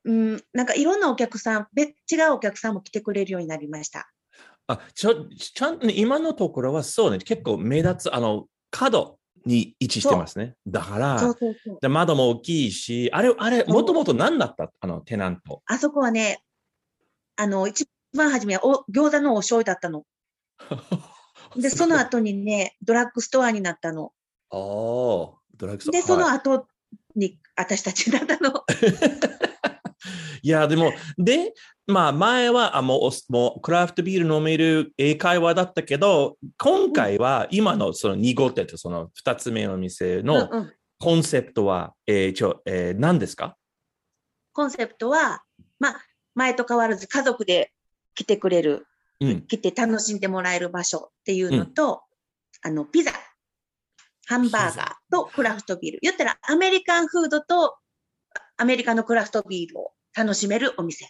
[0.05, 4.11] うん、なんかいろんなお客さん、別違うお客さんも来てくれるようになりました。
[4.67, 10.55] あちょちゃんとね、今のところはそうね、結構目立つ、あの、角に位置してますね。
[10.67, 11.79] だから、そうそうそう。
[11.81, 14.71] で窓も大きいし、あれ、あれ、もともと何だった？
[14.81, 15.63] あの、テナント。
[15.67, 16.43] あそこはね、
[17.37, 20.05] あの、一番初めはお餃子のお醤油だったの。
[21.61, 24.13] で、その後にね、ドラッグストアになったの。
[24.51, 25.93] おードラッグストア。
[25.93, 26.37] で、そのはい。
[26.39, 26.67] 後
[27.15, 28.65] に私たちだったの。
[30.43, 31.53] いや、でも、で、
[31.87, 40.73] まあ、前は、あもうお、もう、クラフトビール飲める英会話だったけど、今回は、今のその2号店とその2つ目の店のうんうん。
[40.99, 43.57] コンセプトは、えー、ちょ、えー、何ですか？
[44.53, 45.43] コンセプトは、
[45.79, 46.03] まあ、
[46.35, 47.73] 前と変わらず家族で
[48.15, 48.87] 来てくれる、
[49.21, 49.47] うん。
[49.47, 52.03] 来て楽しんでもらえる場所っていうのと、
[52.63, 53.13] あの、ピザ、
[54.27, 55.99] ハンバーガーとクラフトビール。
[56.03, 57.77] 言ったらアメリカンフードと
[58.57, 61.09] アメリカのクラフトビールを楽しめるお店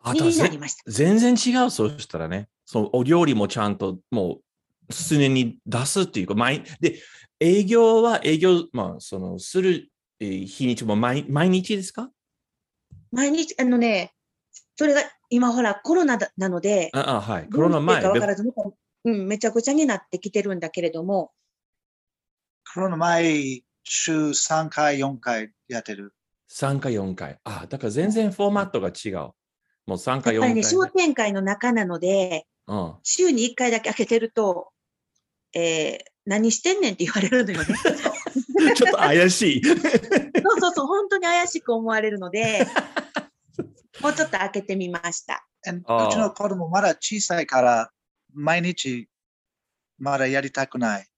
[0.00, 0.90] あになりました。
[0.90, 2.48] 全然違う、そうしたらね。
[2.64, 4.40] そう、お料理もちゃんと、もう、
[4.88, 7.02] 常に出すっていうか、毎、で、
[7.40, 12.10] 営業は営業、まあ、その、するえー日にちも毎毎日ですか？
[13.12, 14.12] 毎日、あのね、
[14.76, 17.48] それが今ほらコロナだなので、ああ、はい。
[17.48, 18.44] コロナ前なってるかわからず、
[19.04, 21.30] うん、めちゃくちゃになってきてるんだけれども、
[22.74, 26.12] コロナ前、週3回、4回やってる。
[26.50, 27.38] 3回、4回。
[27.44, 29.32] あ、だから全然フォーマットが違う。
[29.86, 30.34] もう3回、4回。
[30.34, 32.94] やっぱりね、商店会の中なので、うん。
[33.02, 34.70] 週に1回だけ開けてると、
[35.54, 37.64] えー何してんねんって言われるのよね。
[38.76, 39.64] ちょっと怪しい。
[39.64, 39.76] そう
[40.60, 42.66] そうそう、本当に怪しく思われるので、
[44.02, 45.48] もうちょっと開けてみました。
[45.66, 47.90] And ああうちの子供まだ小さいから、
[48.34, 49.08] 毎日
[49.96, 51.08] まだやりたくない。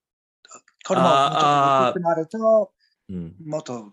[0.87, 2.73] 子供ああもっと大きくなると、
[3.09, 3.93] うんもっと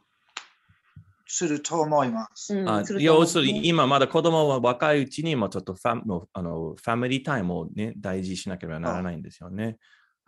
[1.30, 2.56] すると思います。
[2.56, 9.78] うんあ要するに今まだ子供は若いうちにもちょっとファもうあのファミリータイムをね大事にしなければならないんですよね。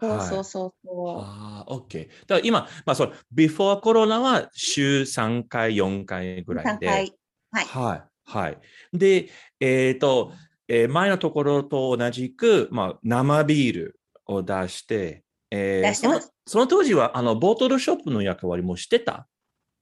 [0.01, 1.19] そうそうはいそうそう。
[1.19, 2.07] ああ、OK。
[2.07, 6.87] だから今、まあ、その、ビフォーコロナは週3回、4回ぐらい3で。
[6.87, 7.13] 回。
[7.51, 7.65] はい。
[7.65, 8.03] はい。
[8.23, 8.57] はい。
[8.93, 10.31] で、えっ、と、
[10.69, 19.27] えー前のところと同じく、まあ、生ビールを出して、えーその出してますその当時は、あの、ボトルショップの役割もしてた？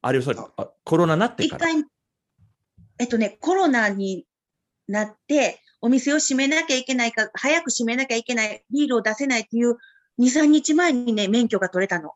[0.02, 1.70] あるいはそれあコロナになってから。
[1.70, 1.86] 一回、
[3.00, 4.26] えっとね、コロナに
[4.88, 9.78] なって、お店を閉めなきゃいけないか、早く閉めなきゃいけない、ビールを出せないっていう、
[10.20, 12.14] 2、3日前にね、免許が取れたの。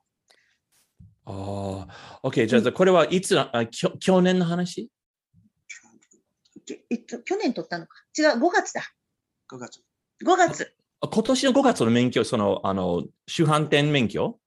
[1.25, 2.47] ああ、OK。
[2.47, 4.89] じゃあ、これはいつあきょ、去年の話？
[6.65, 7.93] きえっと、去年取ったのか。
[8.17, 8.81] 違う、5月だ。
[9.51, 9.81] 5月。
[10.25, 10.73] 5月。
[11.01, 14.39] あ今年の5月の免許、その、あの、主販店免許？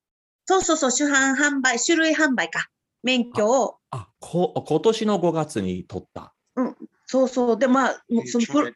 [0.46, 2.68] そうそうそう、主販販売、種類販売か。
[3.02, 6.34] 免許を、あ、こ今年の5月に取った。
[7.06, 7.58] そうそう。
[7.58, 8.70] で、まあ、もうそのプロ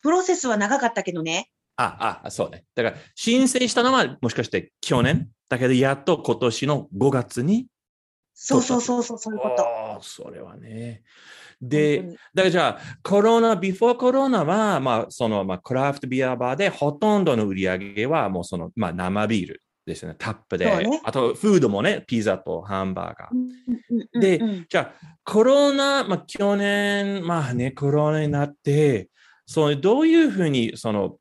[0.00, 1.50] プロセスは長かったけどね。
[1.76, 2.64] あ、あ、そうね。
[2.74, 5.28] だから、申請したのはもしかして去年？
[5.48, 7.66] だけど、やっと今年の5月に。
[8.34, 9.62] そうそうそうそう、そういうこと。
[9.62, 11.02] ああ、それはね。
[11.60, 20.16] で、だからじゃあ、コロナ、ビフォーコロナは、まあ、その、まあ、クラフトビアバーでほとんどの売り上げは、もうその、まあ、生ビールですね。
[20.18, 20.64] タップで。
[20.64, 23.28] ねあと、フードもね、ピザとハンバーガー。
[23.32, 29.08] うんうんうんでうんじゃあ、コロナ、まあ、去年、まあね、コロナになって、
[29.46, 31.16] そのどういうふうに、その、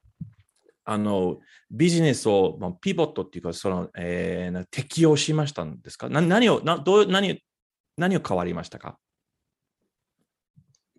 [0.83, 1.39] あの、
[1.69, 6.09] ビジネスを、まあ、ピボットっていうか、その、えーな適用しましたんですか？
[6.09, 7.43] な何を、などう何、
[7.97, 8.97] 何を変わりましたか？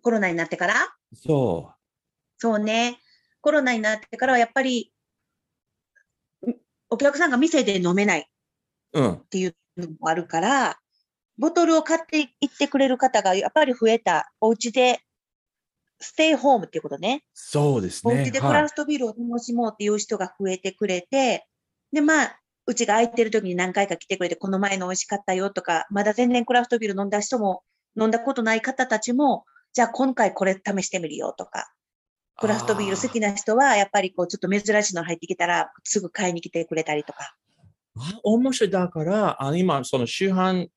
[0.01, 0.73] コロナになってから？
[1.13, 1.71] そ
[2.37, 2.99] そうね。
[3.41, 4.93] コロナになってからはやっぱり、
[6.47, 6.53] ん
[6.89, 8.23] お客さんが店で飲めないっ
[8.93, 9.01] う。
[9.01, 9.19] うん。
[9.29, 10.79] ていうのもあるから、
[11.37, 14.31] ボトルを買っていってくれる方がやっぱり増えた。
[14.39, 15.01] お家で、
[16.03, 17.23] ステイホームっていうことね。
[17.33, 18.15] そうですおね。
[18.17, 21.47] はい家でクラフトビールを楽しもうっていう人が増えてくれて、
[21.91, 27.63] で、まあ、うちが空いてる時に何回か来てくれて、この前の美味しかったよとか、まだ全然クラフトビール飲んだ人も、
[27.99, 31.71] 飲んだことない方たちも、じゃあ今回これ試してみるよとか、
[32.39, 37.35] クラフトビール好きな人は、やっぱりこう、ちょっと珍しいの入ってきたら、すぐ買いに来てくれたりとか。
[37.95, 38.69] あ面白い。
[38.71, 40.67] だから、あの今、その主販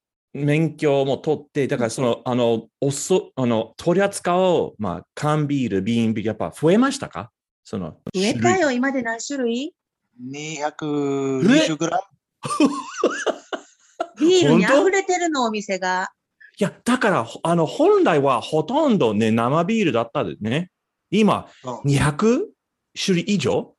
[0.44, 7.30] 免許も取って、だからその、あの、おそ、あの、取り扱う、まあ、缶ビール、瓶ビール、やっぱ増えましたか？
[7.64, 9.74] その、増えたよ、今で何種類
[10.22, 12.00] ？220ぐらい
[14.20, 16.10] ビールに溢れてるの、お店が。
[16.58, 20.70] いや、だから、ほあの、本来はほとんどね、生ビールだったですね。
[21.10, 22.46] 今、そう200
[22.94, 23.74] 種類以上？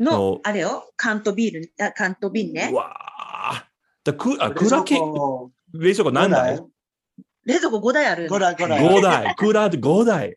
[0.00, 2.70] のあれよ、缶とビール、あ缶と瓶ね。
[2.72, 2.76] う。
[2.76, 2.92] わ
[3.52, 3.68] あ。
[4.02, 6.60] だくあ、クーラーケー5冷蔵庫何台
[7.44, 8.38] 冷蔵庫5台あるよね。
[8.38, 8.80] 台、5台。
[8.86, 9.34] ?5 台。
[9.36, 10.36] クーラーで5台。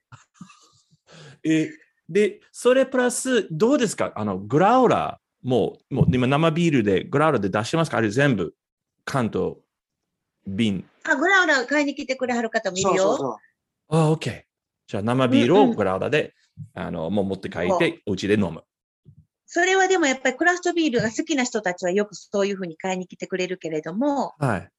[1.43, 1.69] え、
[2.09, 4.11] で、それプラス、どうですか？
[4.15, 7.97] あの、グラウラーも、もう今生ビールで、グラウラーで出してますか？
[7.97, 8.53] あれ全部、
[9.05, 9.61] 缶と
[10.45, 10.83] 瓶。
[11.03, 12.95] あ、グラウラ買いに来てくれはる方もいるよ。
[12.97, 13.37] そうそうそう。
[13.89, 14.43] あ、OK。
[14.87, 16.33] じゃあ生ビールうんうんをグラウラーで、
[16.73, 18.63] あの、もう持って帰って、お家で飲む。
[19.45, 24.69] それはでもやっぱりクラフトビールが好きな人たちはよくそういうふうに買いに来てくれるけれども、はい。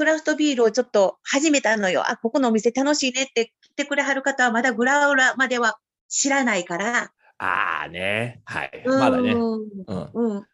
[0.00, 2.10] クラフトビールをちょっと始めたのよ。
[2.10, 5.78] あ、ここのお店楽しいねって来てくれはる方はまだグラウラまでは
[6.08, 7.12] 知らないから。
[7.36, 8.40] ああね。
[8.46, 8.82] はい。
[8.86, 9.32] うんまだね。
[9.32, 10.10] うん。
[10.14, 10.46] うん。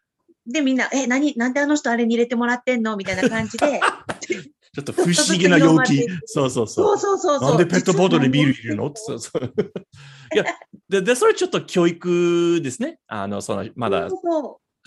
[0.45, 2.97] で、みんな、え、何、なんであの人あれに入れてもらってんの？
[2.97, 3.79] みたいな感じで。
[4.75, 6.05] ちょっと不思議な容器。
[6.25, 6.67] そうそうそ。
[6.67, 7.49] そううそうそうそう。
[7.51, 8.83] なんでペットボトルにビール入れるの？
[8.89, 9.43] のそうそう。
[10.35, 10.43] いや
[10.89, 12.99] で、で、それちょっと教育ですね。
[13.07, 14.09] あの、その、まだ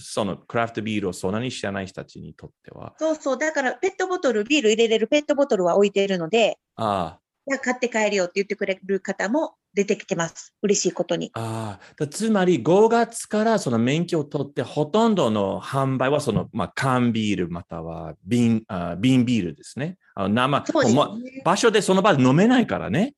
[0.00, 2.94] そのクラフトビールをそんなに知らない人たちにとっては。
[2.98, 3.38] そうそう。
[3.38, 10.54] だから、ペットボトル、ビール入れれるペットボトルは置いてるので、あじゃあ買って帰るよって言ってくれる方も出てきてます。
[10.62, 11.30] 嬉しいことに。
[11.34, 19.96] ああ、だつまり5月からその免許を取って、ほとんどの販売はその、まあ、缶ビールまたは瓶あ瓶ビールですね。
[20.14, 21.42] あの生そうですもうね。
[21.44, 23.14] 場所でその場で飲めないからね。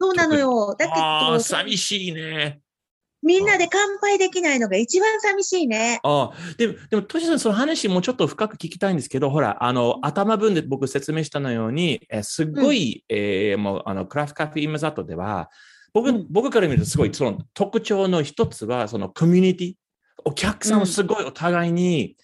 [0.00, 0.74] そうなのよ。
[0.78, 2.60] だけど、寂しいね。
[3.22, 6.00] みんなで乾杯できないのが一番寂しいね。
[6.02, 15.50] ああ、でも、でも、トシさん、その話もうちょっと深く聞きたいんですけど、ほら、あの、頭分で僕説明したのように、えすっごい、えーもう、あの、クラフトカフェイムザトでは、
[15.92, 19.74] 僕、うん僕から見るとすごい、その特徴の一つは、そのコミュニティ。
[20.24, 22.16] お客さんもすごいお互いに、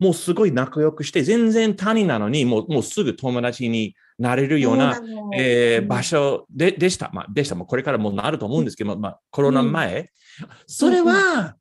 [0.00, 5.00] もうすごい仲良くして、全然他人なのに、もう、もうすぐ友達になれるような、
[5.36, 5.88] えーうん。
[5.88, 7.10] 場所ででした。
[7.12, 7.54] まあ、でした。
[7.54, 10.10] もうこれからもうなると思うんですけど、まあ、コロナ前。
[10.66, 11.56] それは、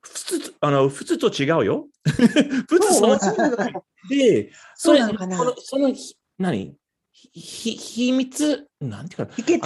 [0.00, 0.10] 普
[0.40, 1.88] 通、あの、普通と違うよ。
[2.04, 5.36] 普通そのそうそうなのかなで、それ、そうなのかな。
[5.38, 6.74] その、そのひ何？
[7.12, 9.60] ひ、秘密、なんていうか秘訣？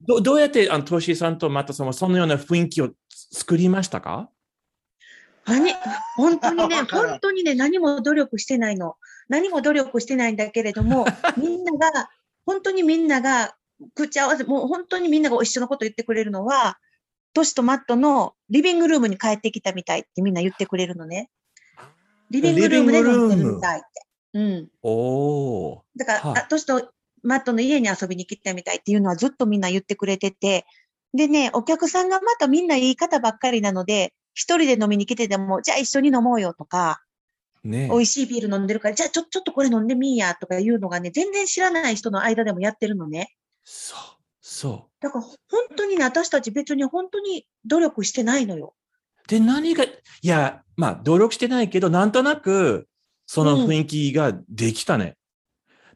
[0.00, 4.30] ど、どうやって、あの、トシさんとマタさんはそのような雰囲気を作りましたか？
[5.46, 5.74] 何？
[6.16, 8.96] 本当にね、 本当にね、何も努力してないの。
[9.28, 12.10] 何も努力してないんだけれども、 みんなが、
[12.46, 13.56] 本当にみんなが、
[13.94, 16.78] 口合わせ、もう本当にみんなが一緒のこと言ってくれるのは、
[17.32, 21.30] トシとマットのリビングルームに帰ってきたみたいってみんな言ってくれるのね。
[22.30, 23.88] リビングルームで飲んでるみたいって。
[24.34, 24.68] うん。
[24.82, 25.80] おー。
[25.96, 26.92] だから、トシと
[27.22, 30.64] マットの家に遊びに来たみたいっていうのはずっとみんな言ってくれてて、
[31.12, 37.00] でね、お客さんがまたみんないい方ばっかりなので、一人で飲みに来てても、じゃあ一緒に飲もうよとか、
[37.62, 43.34] ね美味しいビール飲んでるから、じゃあちょ、ちょっとこれ飲んでみいやとかいうのがね、全然知らない人の間でもやってるのね。
[43.64, 43.98] そう、
[44.40, 45.36] そだから本
[45.76, 48.74] 当にね、私たち別に本当に努力してないのよ。
[49.24, 49.28] う。
[49.28, 49.90] で、何が、い
[50.22, 52.88] や、まあ、努力してないけど、なんとなく、
[53.26, 55.16] その雰囲気ができたね。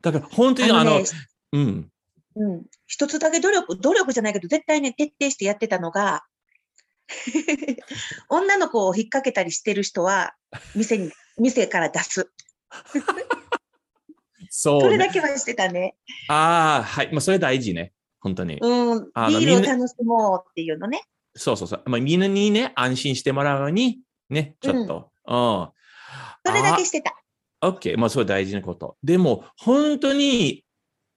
[0.01, 1.05] だから、本当に、あの、ね、
[1.53, 1.91] うん。
[2.37, 2.63] うん。
[2.87, 6.25] 一つだけ努力、努力じゃないけど、絶対ね、徹底してやってたのが、
[8.29, 10.35] 女の子を引っ掛けたりしてる人は、
[10.75, 12.31] 店に、店から出す。
[14.51, 14.85] そう、ね。
[14.85, 15.97] それだけはしてたね。
[16.29, 17.13] ああ、はい。
[17.13, 17.93] まあ、それ大事ね。
[18.21, 18.59] 本当に。
[18.61, 19.05] うん。
[19.05, 21.03] ビールを楽しもうっていうのね。
[21.37, 21.83] そうそうそう。
[21.87, 24.01] まあ、みんなにね、安心してもらうように、
[24.31, 25.11] ね、ちょっと。
[25.27, 25.69] うん。
[26.45, 27.15] それだけしてた。
[27.61, 27.99] オッケー。
[27.99, 28.97] まあ、それ大事なこと。
[29.03, 30.65] でも、本当に、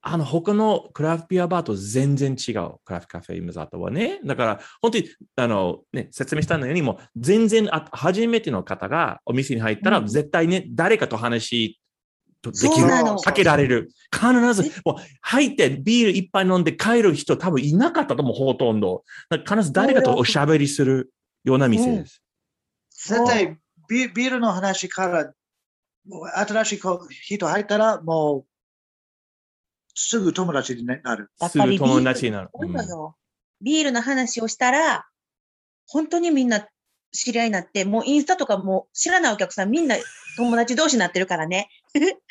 [0.04, 2.80] あの、他のクラフトビアバーと全然違う。
[2.84, 4.20] クラフトカフェイムザートはね。
[4.26, 11.80] だから、本当に、あの、ね、説明したのように、もう、全然あ、初めての方がお店に入ったら、うん絶対ね、誰かと話
[12.41, 12.88] とできる。
[13.24, 13.91] かけられる。
[14.12, 19.04] 必ず、もう入ってビール一杯飲んで帰る人多分いなかったと思う、ほとんど。
[19.47, 22.22] 必ず誰かとおしゃべりするような店です。
[23.08, 25.32] 絶対ビビールの話から、
[26.08, 28.45] もう新しい子人入ったら、もう
[29.94, 31.30] すぐ友達になる。
[31.50, 32.50] すぐ友達になる。
[32.54, 33.16] そうなのよ。
[33.62, 35.06] ビールの話をしたら、
[35.88, 36.68] 本当にみんな
[37.12, 39.96] 知り合いになって、もうインスタとかも知らないお客さんみんな
[40.38, 41.70] 友達同士になってるからね。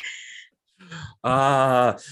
[1.23, 2.03] あー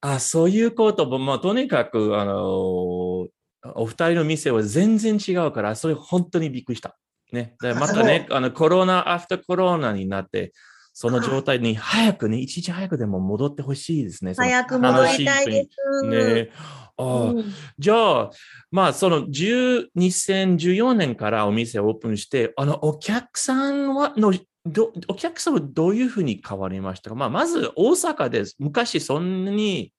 [0.00, 3.28] あ、そういうことも、まあ、とにかく、あのー
[3.74, 6.98] お二人の店は全然違うから、それ本当にびっくりした。
[7.32, 7.54] ね。
[7.60, 10.52] でまたね、あの、コロナ、アフターコロナになって、
[10.92, 14.34] その状態に早くね、一日早くでも戻ってほしいですね。
[14.36, 15.68] 早く戻りたいで
[16.02, 16.06] す。
[16.06, 16.50] ね。
[16.98, 17.44] ああ、うん
[17.78, 18.30] じゃあ、
[18.70, 24.34] まあ、その10 2014年からお店をオープンして、あの、お客さんは、の、
[24.64, 27.16] どお客さんはどういうふうに変わりましたか？
[27.16, 28.56] まあ、まず大阪です。
[28.58, 29.92] 昔そんなに、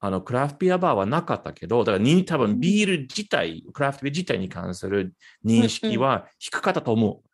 [0.00, 7.29] あの、クラフトビアバーはなかったけど、だからに、多分ビール自体、クラフトビア自体に関する認識は低かったと思う。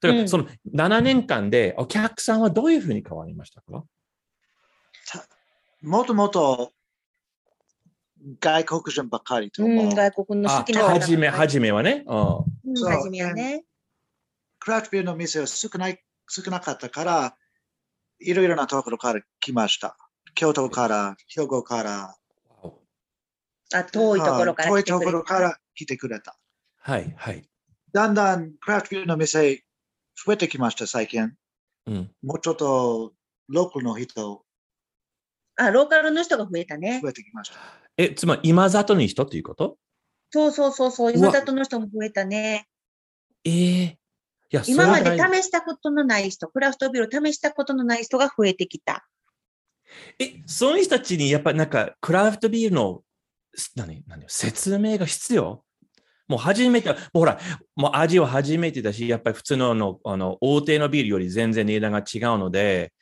[0.00, 3.84] だから、うんその7年間でお客さんはどういうふうに変わりましたか？
[5.82, 6.72] もともと
[8.40, 9.84] 外国人ばかりと思う。
[9.84, 12.04] うん、外国の好あきな方はじめ、はじめはね。
[13.10, 13.64] めはね。
[14.58, 17.36] クラフトビールの店は少ない少なかったから、
[18.18, 19.96] いろいろなところから来ました。
[20.34, 22.16] 京都から、兵庫から、
[23.74, 26.36] あ、遠いところから遠いと来てくれたころから来てくれた。
[26.78, 27.48] はい、はい。
[27.92, 29.62] だんだんクラフトビールの店
[30.24, 31.32] 増えてきました、最近。
[31.86, 32.10] うん。
[32.22, 33.12] もうちょっと
[33.48, 34.42] ローカルの人
[35.56, 37.08] あ、ローカルの人が増えたね増。
[37.08, 37.56] えてきました。
[37.96, 39.78] え、つまり今里の人っていうこと？
[40.30, 42.66] そうそうそうそう、今里の人も増えたね。
[43.44, 43.98] ええ
[44.50, 49.08] いや、今まで試したことのない人、クラフトビールを試したことのない人が増えてきた。
[50.20, 53.02] え、その人たちにやっぱりなんか、クラフトビールの、
[53.54, 55.64] す何、何、説明が必要？
[56.28, 57.38] もう初めて、もうほら、
[57.76, 62.92] もう味は初めてだし、やっぱり普通ののあの大手のビールより全然値段が違うので、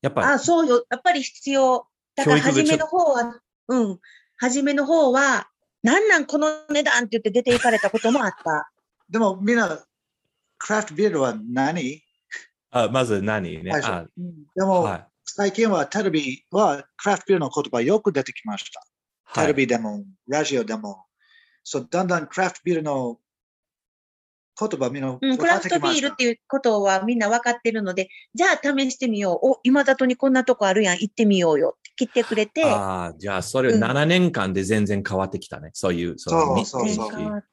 [0.00, 0.84] やっぱあ、そうよ。
[0.90, 1.86] やっぱり必要。
[2.16, 3.98] だから、初めの方は、うん。
[4.36, 5.48] 初めの方は、
[5.82, 8.70] なんなんこの値段って言って出て行かれたこともあった。
[9.08, 9.84] でもみんな、
[10.58, 12.02] クラフトビールは何？
[12.70, 13.70] あまず何ね？
[13.70, 15.06] 最初あうんでも、はい。
[15.24, 19.40] 最近はテレビはクラフトビールの言葉よく出てきました。
[19.40, 21.04] テレビでも、ラジオでも。
[21.64, 23.18] そう、だんだんクラフトビールの
[24.58, 25.80] 言葉みんなうん、分クラフト。
[25.80, 29.50] ビールっていうことはみんな分かってるので、じゃあ試してみよう。
[29.52, 30.98] お、今里にこんなとこあるやん。
[31.00, 31.76] 行ってみようよ。
[32.04, 35.70] ってくれて、ああ、じゃあそれうん7年間で全然変わってきたね。
[35.72, 37.44] そういう、そうみそうそう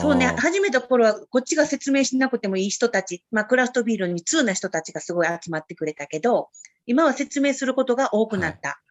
[0.00, 6.48] そうね、始めた頃はこっちが説明しなくてもいい人たち、まあクラフトビールに通な人たちがすごい集まってくれたけど、
[6.86, 8.68] 今は説明することが多くなった。
[8.68, 8.87] ね、せ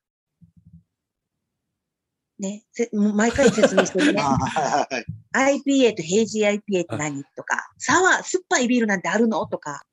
[2.93, 4.21] もう毎回説明してるね。
[4.23, 7.23] あはいはいはい IPA とヘイジー IPA って何？
[7.35, 9.45] とか、サワー、酸っぱいビールなんてあるの？
[9.47, 9.83] とか、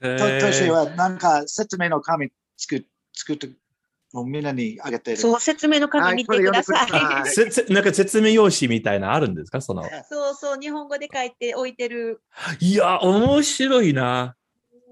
[0.00, 2.84] えとトシーはなんか説明の紙作
[3.14, 3.48] 作って、
[4.12, 5.16] もうみんなにあげてる。
[5.16, 7.72] そう、説明の紙見てくださはいこれ読んでください。
[7.74, 9.60] なんか説明用紙みたいなのあるんですか？
[9.60, 9.82] その。
[10.08, 12.20] そうそう、日本語で書いて置いてる。
[12.60, 14.34] いや、面白いな。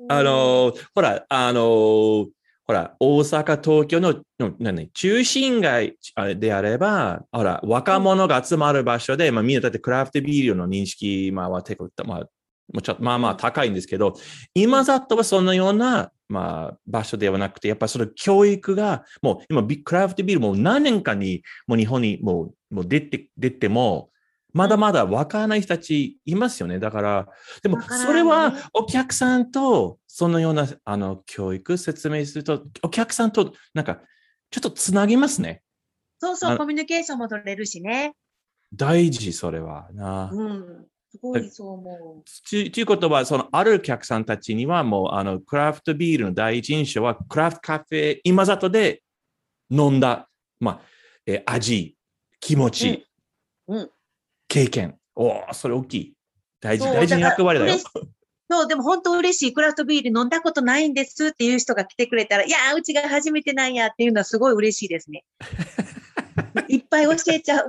[0.08, 2.26] あの、ほら、あの、
[2.66, 5.98] ほら、大阪、東京の、の何中心街
[6.36, 12.28] であれば、ほら、若者が集まる場所で、まあ、みんなだってクラフトビールの認識、まあ、は結構、まあ、
[12.72, 14.14] もちょっとまあまあ高いんですけど、
[14.54, 24.10] 今ざっとはそんなような、まあ、場所ではなくて、やっぱその教育が、もう今、クラフトビールもう何年かに、もう日本にもうもう出て、出ても、
[24.54, 26.78] まだまだわからない人たちいますよね。
[26.78, 27.28] だから、
[27.62, 34.00] でもそれはお客さんとそのようなあの教育、説明すると、お客さんとなんか
[34.50, 35.62] ちょっとつなぎますね。
[36.22, 38.14] あそうそう、コミュニケーションも取れるしね。
[38.72, 40.30] 大事、それはな。
[40.32, 40.86] うん。
[41.10, 49.02] すごいそう思ということは、そのあるお客さんたちにはもうあのクラフトビールの第一印象はクラフトカフェ今里で
[49.70, 50.28] 飲んだ、
[50.60, 50.80] まあ
[51.26, 51.96] えー味、
[52.40, 53.06] 気持ち、
[53.66, 53.90] うんうん
[54.54, 54.94] 経験。
[55.16, 56.14] おお、それ大きい。
[56.60, 57.76] 大事、大事な役割だよ。
[58.48, 59.52] そう、でも本当嬉しい。
[59.52, 65.24] クラフトビール飲んだことないんですっていう人が来てくれたら、いやー、うちが初めてなんやっていうのはすごい嬉しいですね。
[66.68, 67.68] いっぱい教えちゃう。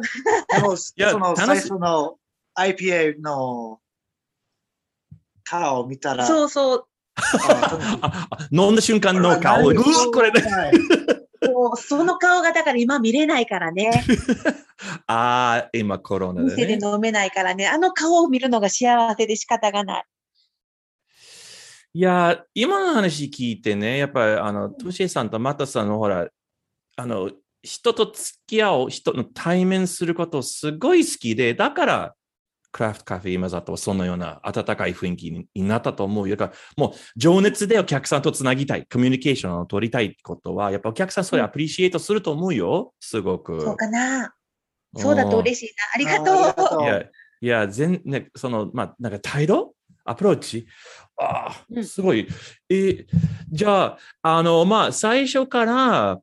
[0.54, 2.18] でも、やその最初の
[2.56, 3.80] IPA の
[5.44, 6.88] 顔を見たら、そうそう。
[8.52, 9.74] 飲んだ瞬間の顔、う
[10.12, 10.44] これね。
[11.46, 14.04] はいそうその顔がだから今見れないからね。
[15.08, 16.88] ああ、今コロナで店でね。
[16.88, 17.68] 飲めないからね。
[17.68, 20.06] あの顔を見るのが幸せで仕方がない。
[21.94, 26.28] いや、今の話聞いてね、やっぱり、あの、トシエさんとマタさんのほら、
[26.98, 27.32] あの、
[27.64, 32.16] 人と付き合う、人の対面することすごい好きで、だから、
[32.76, 36.36] クラフトカフェ今里はそのような温かい雰囲気にになったと思うよ。
[36.36, 42.94] だから、もう情熱でお客さんとつなぎたい、コミュニケーションを取りたいってことは、やっぱお客さんそれアプリシエイトすると思うよ。
[43.00, 43.62] すごく。
[43.62, 44.36] そうかな。
[44.94, 45.74] そうだと嬉しい
[46.04, 46.10] な。
[46.12, 46.84] ありがとう。
[46.84, 49.74] いや、いや、全、ね、その、まあ、なんか態度？
[50.04, 50.68] アプローチ？
[51.18, 52.28] ああ、うんすごい。
[52.70, 53.06] え、
[53.50, 56.20] じゃあ、あの、まあ、最初から、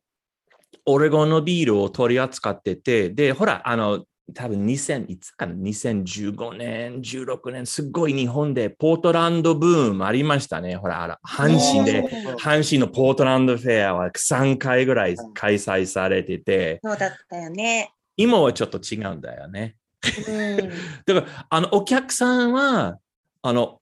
[0.85, 10.77] オレゴンのビールを取り扱ってて、で、ほら、あの、多分2000、いつかな、2015年、16年、すごい日本でポートランドブームありましたね。
[10.77, 12.09] ほら、あら、阪神で、
[12.39, 17.93] 阪神のポートランドフェアは3回ぐらい開催されてて、そうだったよね。
[18.17, 19.77] 今はちょっと違うんだよね。
[20.29, 20.57] うん。
[21.07, 22.99] だから、あの、お客さんは、
[23.43, 23.81] あの、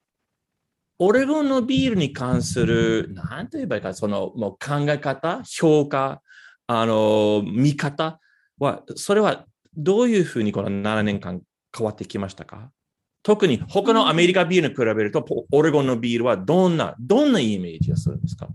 [0.99, 6.23] オレゴンのビールに関する、なんと言えばいいか、その、もう考え方、評価、
[6.67, 8.21] あの、見方
[8.59, 9.47] は、それは
[9.77, 11.43] どういうふうにこの7年間
[11.77, 12.71] 変わってきましたか？
[13.23, 18.49] 特に他のアメリカビールに比べると、ポオレゴンのビールはどんな、どんなイメージがするんですか？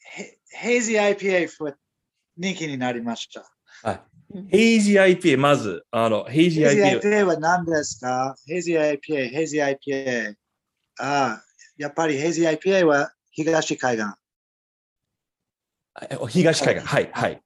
[0.00, 1.74] ヘヘイジー IPA は
[2.36, 3.52] 人気になりました。
[4.50, 7.24] Hazy IPA、まず、あの、 Hazy Hazy IPA。
[7.24, 8.36] は何ですか？
[8.46, 10.34] Hazy IPA、Hazy IPA。
[11.00, 11.44] ああ、
[11.76, 14.06] やっぱり Hazy IPA は東海岸。
[16.02, 16.86] え東海岸。
[16.86, 17.42] はい、はい。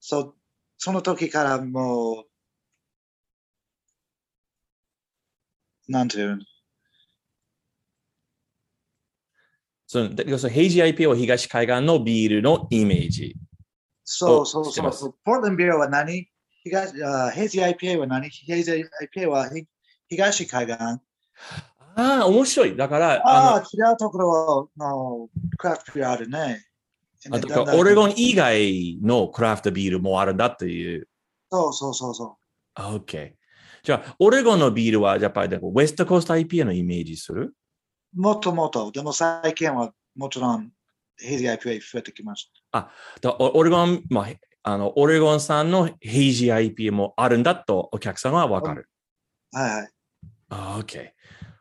[0.00, 0.34] そ
[0.84, 2.24] その時からも
[5.88, 6.42] う、なんていうの？
[9.86, 13.34] そのだ要するにヘイジー IPA は東海岸のビールのイメージ。
[14.04, 15.14] そうそうそうそう。
[15.24, 16.28] ポートランドビールは何？
[16.64, 18.28] 東あヘイジー IPA は何？
[18.28, 18.84] ヘイジー
[19.16, 19.64] IPA はひ
[20.10, 20.76] 東海岸。
[20.76, 21.00] あ
[21.96, 22.76] あ、面白い。
[22.76, 26.66] だから、あああ、違うところのクラフトビールあるね。
[27.30, 31.08] の、あとかオレゴン以外のクラフトビールもあるんだという。
[31.50, 32.38] そうそうそうそ
[32.74, 33.32] あ OK。
[33.82, 37.54] じゃあ、オレゴンのビールはやっぱりウェストコースト IPA のイメージする？
[38.16, 38.20] う。
[38.20, 38.90] もっともっと。
[38.90, 40.70] でも最近はもちろん
[41.18, 42.50] ヘイジー IPA 増えてきまし
[43.20, 44.26] だオオレゴン、まあ、
[44.62, 48.88] あの、オレゴン産のヘイジー IPA もあるんだとお客さんはわかる。
[49.52, 49.88] はいはい。
[50.48, 51.10] あ、OK。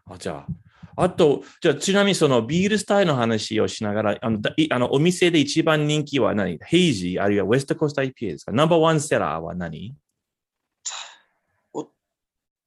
[0.05, 0.47] あじゃあ、
[0.96, 6.60] あと、じゃあ、ちなみにそのビールスタイルの話をしながら、あの、だいあのお店で一番人気は何？
[6.64, 8.52] ヘイジーあるいはウェストコースト IPA ですか？
[8.52, 9.96] ナンバーワンセラーは何？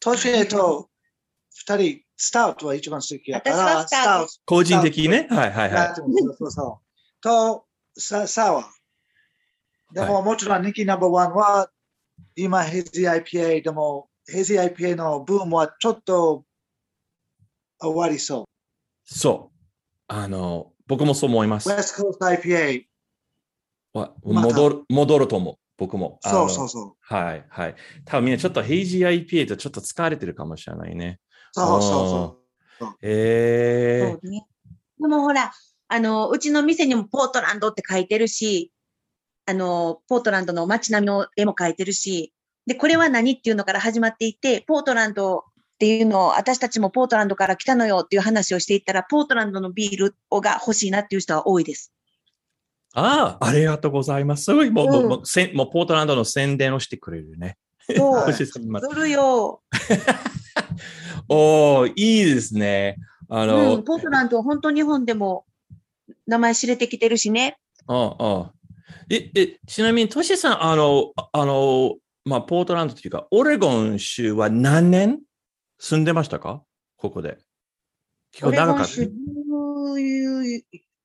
[0.00, 0.88] トシエと
[1.54, 5.26] 二人、スタウトは一番好きやから、私はスタウト個人的にね？
[5.30, 5.94] はいはいはい。
[5.94, 7.20] そうそうそう。
[7.20, 7.64] と、
[7.98, 8.66] ササワー。
[9.92, 11.70] でも、もちろん人気ナンバーワンは、
[12.34, 16.44] 今、ヘイジー IPA でも、ヘイジー IPA のブームはちょっと
[17.80, 18.44] 終わりそう。
[19.04, 19.56] そう。
[20.08, 21.72] あの、僕もそう思いますウ。
[21.72, 22.84] ェストコースト IPA、
[24.22, 25.54] 戻る、戻ると思う。
[25.78, 26.18] 僕も。
[26.24, 26.92] あそのうそうそう。
[27.00, 27.76] はいはい。
[28.04, 31.20] 多分みんなちょっとヘイジー IPA とちょっと疲れてるかもしれないね。
[31.52, 32.08] そうそう
[32.78, 34.46] そえそうね。
[34.98, 35.52] でもほら、
[35.88, 38.72] あの、うちの店にもポートランドって書いてるし、
[39.46, 42.32] あの、ポートランドの街並みの絵も書いてるし、
[42.66, 45.44] で、これは何っていうのから始まっていて、ポートランド
[45.76, 51.92] っていうのを、私たちもポートランドから来たのよっていう話をしていったら、ポートランドのビールをが欲しいなっていう人は多いです。
[52.94, 54.44] ああ、ありがとうございます。
[54.44, 57.58] すごい、もう、もううんもうせんもうポートランドの宣伝をしてくれるね。
[57.94, 58.32] そう。
[58.32, 58.50] す
[58.94, 59.60] るよ。
[61.28, 62.96] おー、いいですね。
[63.28, 65.44] あの、うん、ポートランドは本当日本でも
[66.26, 67.58] 名前知れてきてるしね。
[67.86, 68.52] ああ
[69.10, 75.20] え、え、ちなみに、トシさん、あの、ああの、まあ、ポートランドというか、オレゴン州は何年？
[75.78, 76.62] 住んでましたか？
[76.96, 77.38] ここで。
[78.32, 78.96] 結構長かった？
[79.48, 80.62] ゴン州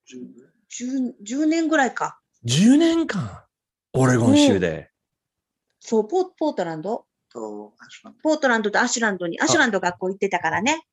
[0.10, 2.20] 10 10 10年ぐらいか。
[2.46, 3.44] 10年間、
[3.94, 4.90] オレゴン州で。
[5.80, 10.84] そう、ポーポートランドポートランドとアシュランドに、アシュランド学校行ってたからね。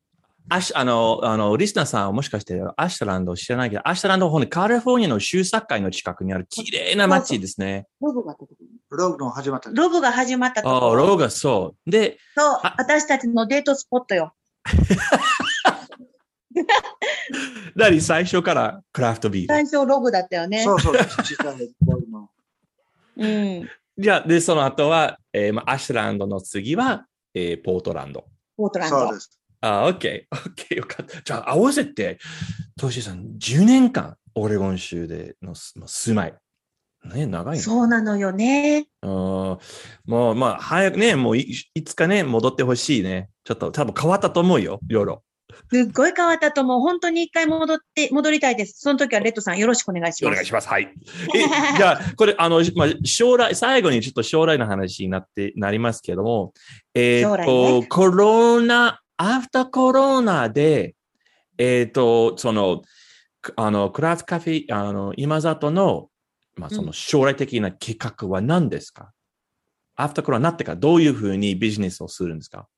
[0.50, 7.86] アシあの、あの、リスナーさんはもしかしてアシュランド知らないけど、アシュランドはほんとカリフォルニアの州境の近くにある綺麗な街ですね。
[8.00, 8.36] ローグが
[8.90, 9.70] ローグの始まった。
[9.70, 11.06] ローグが始まったとああ、ころ。
[11.06, 11.90] ローがそう。
[11.90, 14.32] で、そうあ、私たちのデートスポットよ。
[17.76, 18.00] 何？
[18.00, 18.80] 最初から？
[18.92, 19.48] クラフトビール。
[19.48, 20.62] 最初ログだったよね。
[20.64, 20.96] そうそう。
[23.16, 23.68] うん。
[23.98, 28.24] じゃあ、で、その後は、えーまあ、アシュランドの次は、えーポートランド。
[28.56, 29.20] ポートランドそうで。
[29.20, 29.37] す。
[29.60, 31.22] あ、オッケー、オッケー、よかった。
[31.22, 32.18] じゃあ、合わせて、
[32.78, 36.34] トシさん、10年間、オレゴン州での住まい。
[37.04, 37.62] ね、長いね。
[37.62, 38.86] そうなのよね。
[39.02, 43.30] うんもう、まあ、早くね、もういいつかね、戻ってほしいね。
[43.44, 45.22] ちょっと多分変わったと思うよ、いろいろ。
[45.72, 46.80] すっごい変わったと思う。
[46.80, 48.80] 本当に一回戻って、戻りたいです。
[48.80, 50.32] その時はレッドさんよろしくお願いします。
[50.32, 50.68] お願いします。
[50.68, 50.92] はい。
[51.34, 56.52] え、じゃあ、これ、あの、まあ、将来、最後にちょっと将来の話になって、なりますけども、
[56.94, 60.94] えっ、将来と、ねコロナ、アフターコロナで、
[61.58, 62.82] えっ、と、その、
[63.42, 66.08] くあの、クラフトカフェ、あの、今里の、
[66.54, 69.12] まあ、その将来的な計画は何ですか、
[69.96, 72.68] アフターコロナになってからどういうふうにビジネスをするんですか？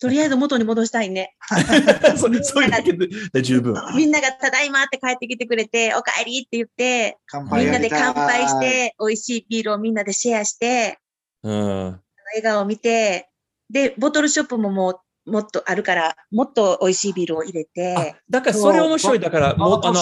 [0.00, 1.34] とりあえず元に戻したいね。
[2.18, 3.74] そそういうだけでで十分。
[3.96, 10.98] みんながただいまって帰ってきてくれて、おかえりって言って、乾みんなで乾杯し、て、美味しいビールをみんなでシェアして、
[11.42, 11.54] うん。
[11.54, 13.30] 笑顔を見て、
[13.74, 19.18] で、ボトルショップももう、もっとあるから、もっと美味しいビールを入れあて、だからそれ面白い。
[19.18, 20.00] だから、もう、あの、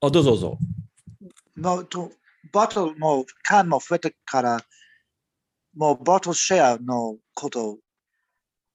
[0.00, 0.58] あ、どうぞどうぞ。
[1.56, 2.10] のと
[2.52, 4.60] ボトルも缶も増えてから、
[5.76, 7.78] もうボトルシェアのことを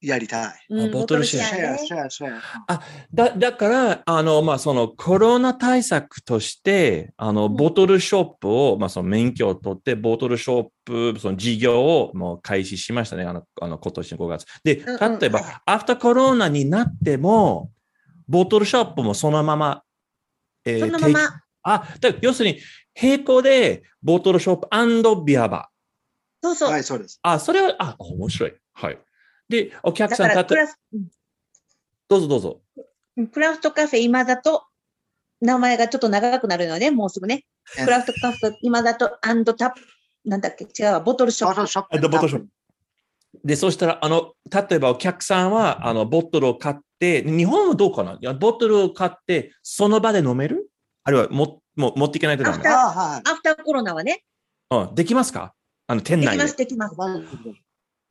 [0.03, 0.53] やりたい。
[0.69, 2.37] うんボトルシェアシェア、ねシェア、シェ
[2.67, 2.81] ア。
[3.13, 13.23] だ、だから、あの、まあ、そのコロナ対策として、あの、んボトルショップを、まあ、その免許を取って、ボトルショップ、その事業をもう開始しましたね。
[13.23, 14.45] あの、あの、今年の5月。
[14.63, 17.71] で、うんうん例えば、はいアフターコロナになっても、
[18.27, 19.83] ボトルショップもそのまま、
[20.65, 21.19] えそのま提ま、
[21.63, 22.59] あ、だ要するに、
[23.01, 25.73] 並行で、ボトルショップビアバー。
[26.43, 26.71] そうそう。
[26.71, 27.19] はい、そうです。
[27.21, 28.53] あ、それは、あ、面白い。
[28.73, 28.99] はい。
[29.49, 30.55] で、お客さん、たと
[32.09, 32.61] どうぞどうぞ。
[33.31, 34.63] クラフトカフェ今だと、
[35.41, 37.45] 名前がちょっと長くなるのね、もうすぐね。
[37.77, 39.81] えクラフトカフェ今だと、アンドタップ、
[40.25, 41.55] なんだっけ、違うわ、ボトルショップ。
[41.55, 41.97] ボトルショップ。
[41.97, 42.47] あボトルショップ
[43.43, 48.13] で、そしたら、あの、例えばお客さんは、あの、ボトルを買って、日本はどうかな？
[48.13, 50.69] いや、ボトルを買って、その場で飲める？
[51.03, 53.21] あるいは、も、も持っていけないとダメアフターあはい。
[53.25, 54.23] アフターコロナはね、
[54.69, 55.53] うん、できますか？
[55.87, 56.93] あの、店内でできます、。
[56.93, 57.33] できます。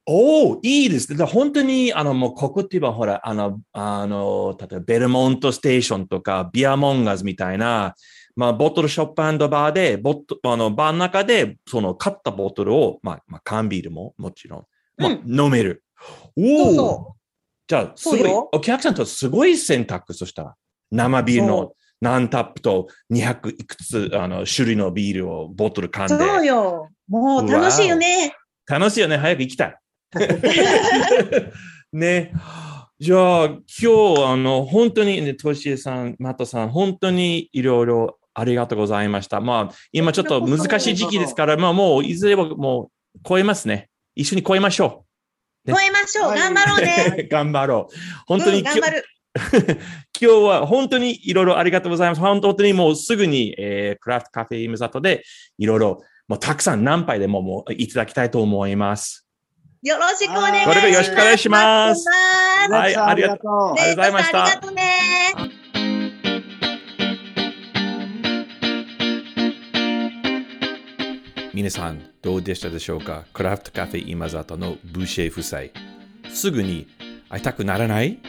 [0.07, 1.19] おおいいですね。
[1.19, 7.95] だ本当に、あの、もう、ここって言えば、ほら、あの、あの、例えば、ベルモントステーションとか、ビアモンガーズみたいな、
[8.35, 15.85] まあ、ボトルショップバーで、ボト、あの、バーの中で、その、買ったボトルを、まあ、まあ、缶ビールも、もちろん、まあ、う飲める。
[16.37, 17.17] おおそうそ
[17.69, 20.55] じゃあ、すごいお客さんとすごい選択、そしたら。
[20.91, 26.25] 生ビールのそ何タップと200いくつあの種類のビールをボトル噛んで。
[26.27, 26.89] そうよ。
[27.09, 28.35] もう楽しいよね。
[28.67, 29.17] 楽しいよね。
[29.17, 29.77] 早く行きたい。
[31.93, 32.33] ね。
[32.99, 33.89] じゃあ、今日、
[34.25, 39.41] あの、本当にね、トシエさん、マットさん、本当にいろいろありがとうございました。
[39.41, 43.89] まあ、今ちょっと難しい時期ですから、まあ、もう、いずれはもう、超えますね。
[44.15, 45.05] 一緒に超えましょ
[45.67, 46.35] 超えましょう。
[46.35, 47.25] 頑張ろうね。
[47.25, 47.29] う。
[47.31, 47.97] 頑張ろう。
[48.27, 49.05] 本当に、うん頑張る。
[50.21, 52.21] 今日は本当にいろいろありがとうございます。
[52.21, 55.25] 本当にもうすぐに、えークラフトカフェイムザトで
[55.57, 59.27] いろいろもうたくさん何杯でももういただきたいと思います。
[59.85, 60.69] よろしくお願いします。
[60.69, 62.09] これからよろしくお願いします
[62.71, 63.73] はいありがとう。
[63.73, 64.83] ありがとうございましたありがとうね。
[71.53, 73.25] 皆さんどうでしたでしょうか？
[73.33, 75.63] クラフトカフェ今里のブシェ夫妻。
[76.33, 76.87] すぐに
[77.29, 78.21] 会いたくならない？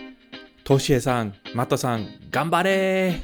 [0.63, 3.21] トシエさん、マットさん、頑張れ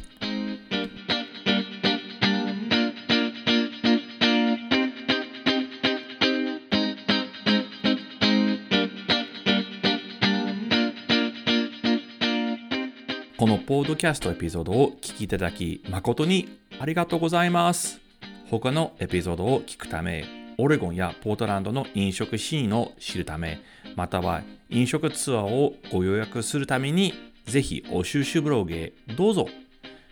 [13.40, 18.02] このポードキャストエピソードを聞きいただき誠にありがとうございます。
[18.50, 20.26] 他のエピソードを聞くため、
[20.58, 23.62] オレゴンやポートランドの飲食シーンを知るため、
[23.96, 27.14] または飲食ツアーをご予約するために、
[27.46, 29.48] ぜひお収集ブログへどうぞ。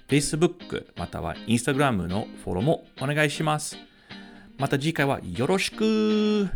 [0.07, 3.77] Facebook または Instagram のフォローもお願いします。
[4.57, 6.47] また次回はよろしく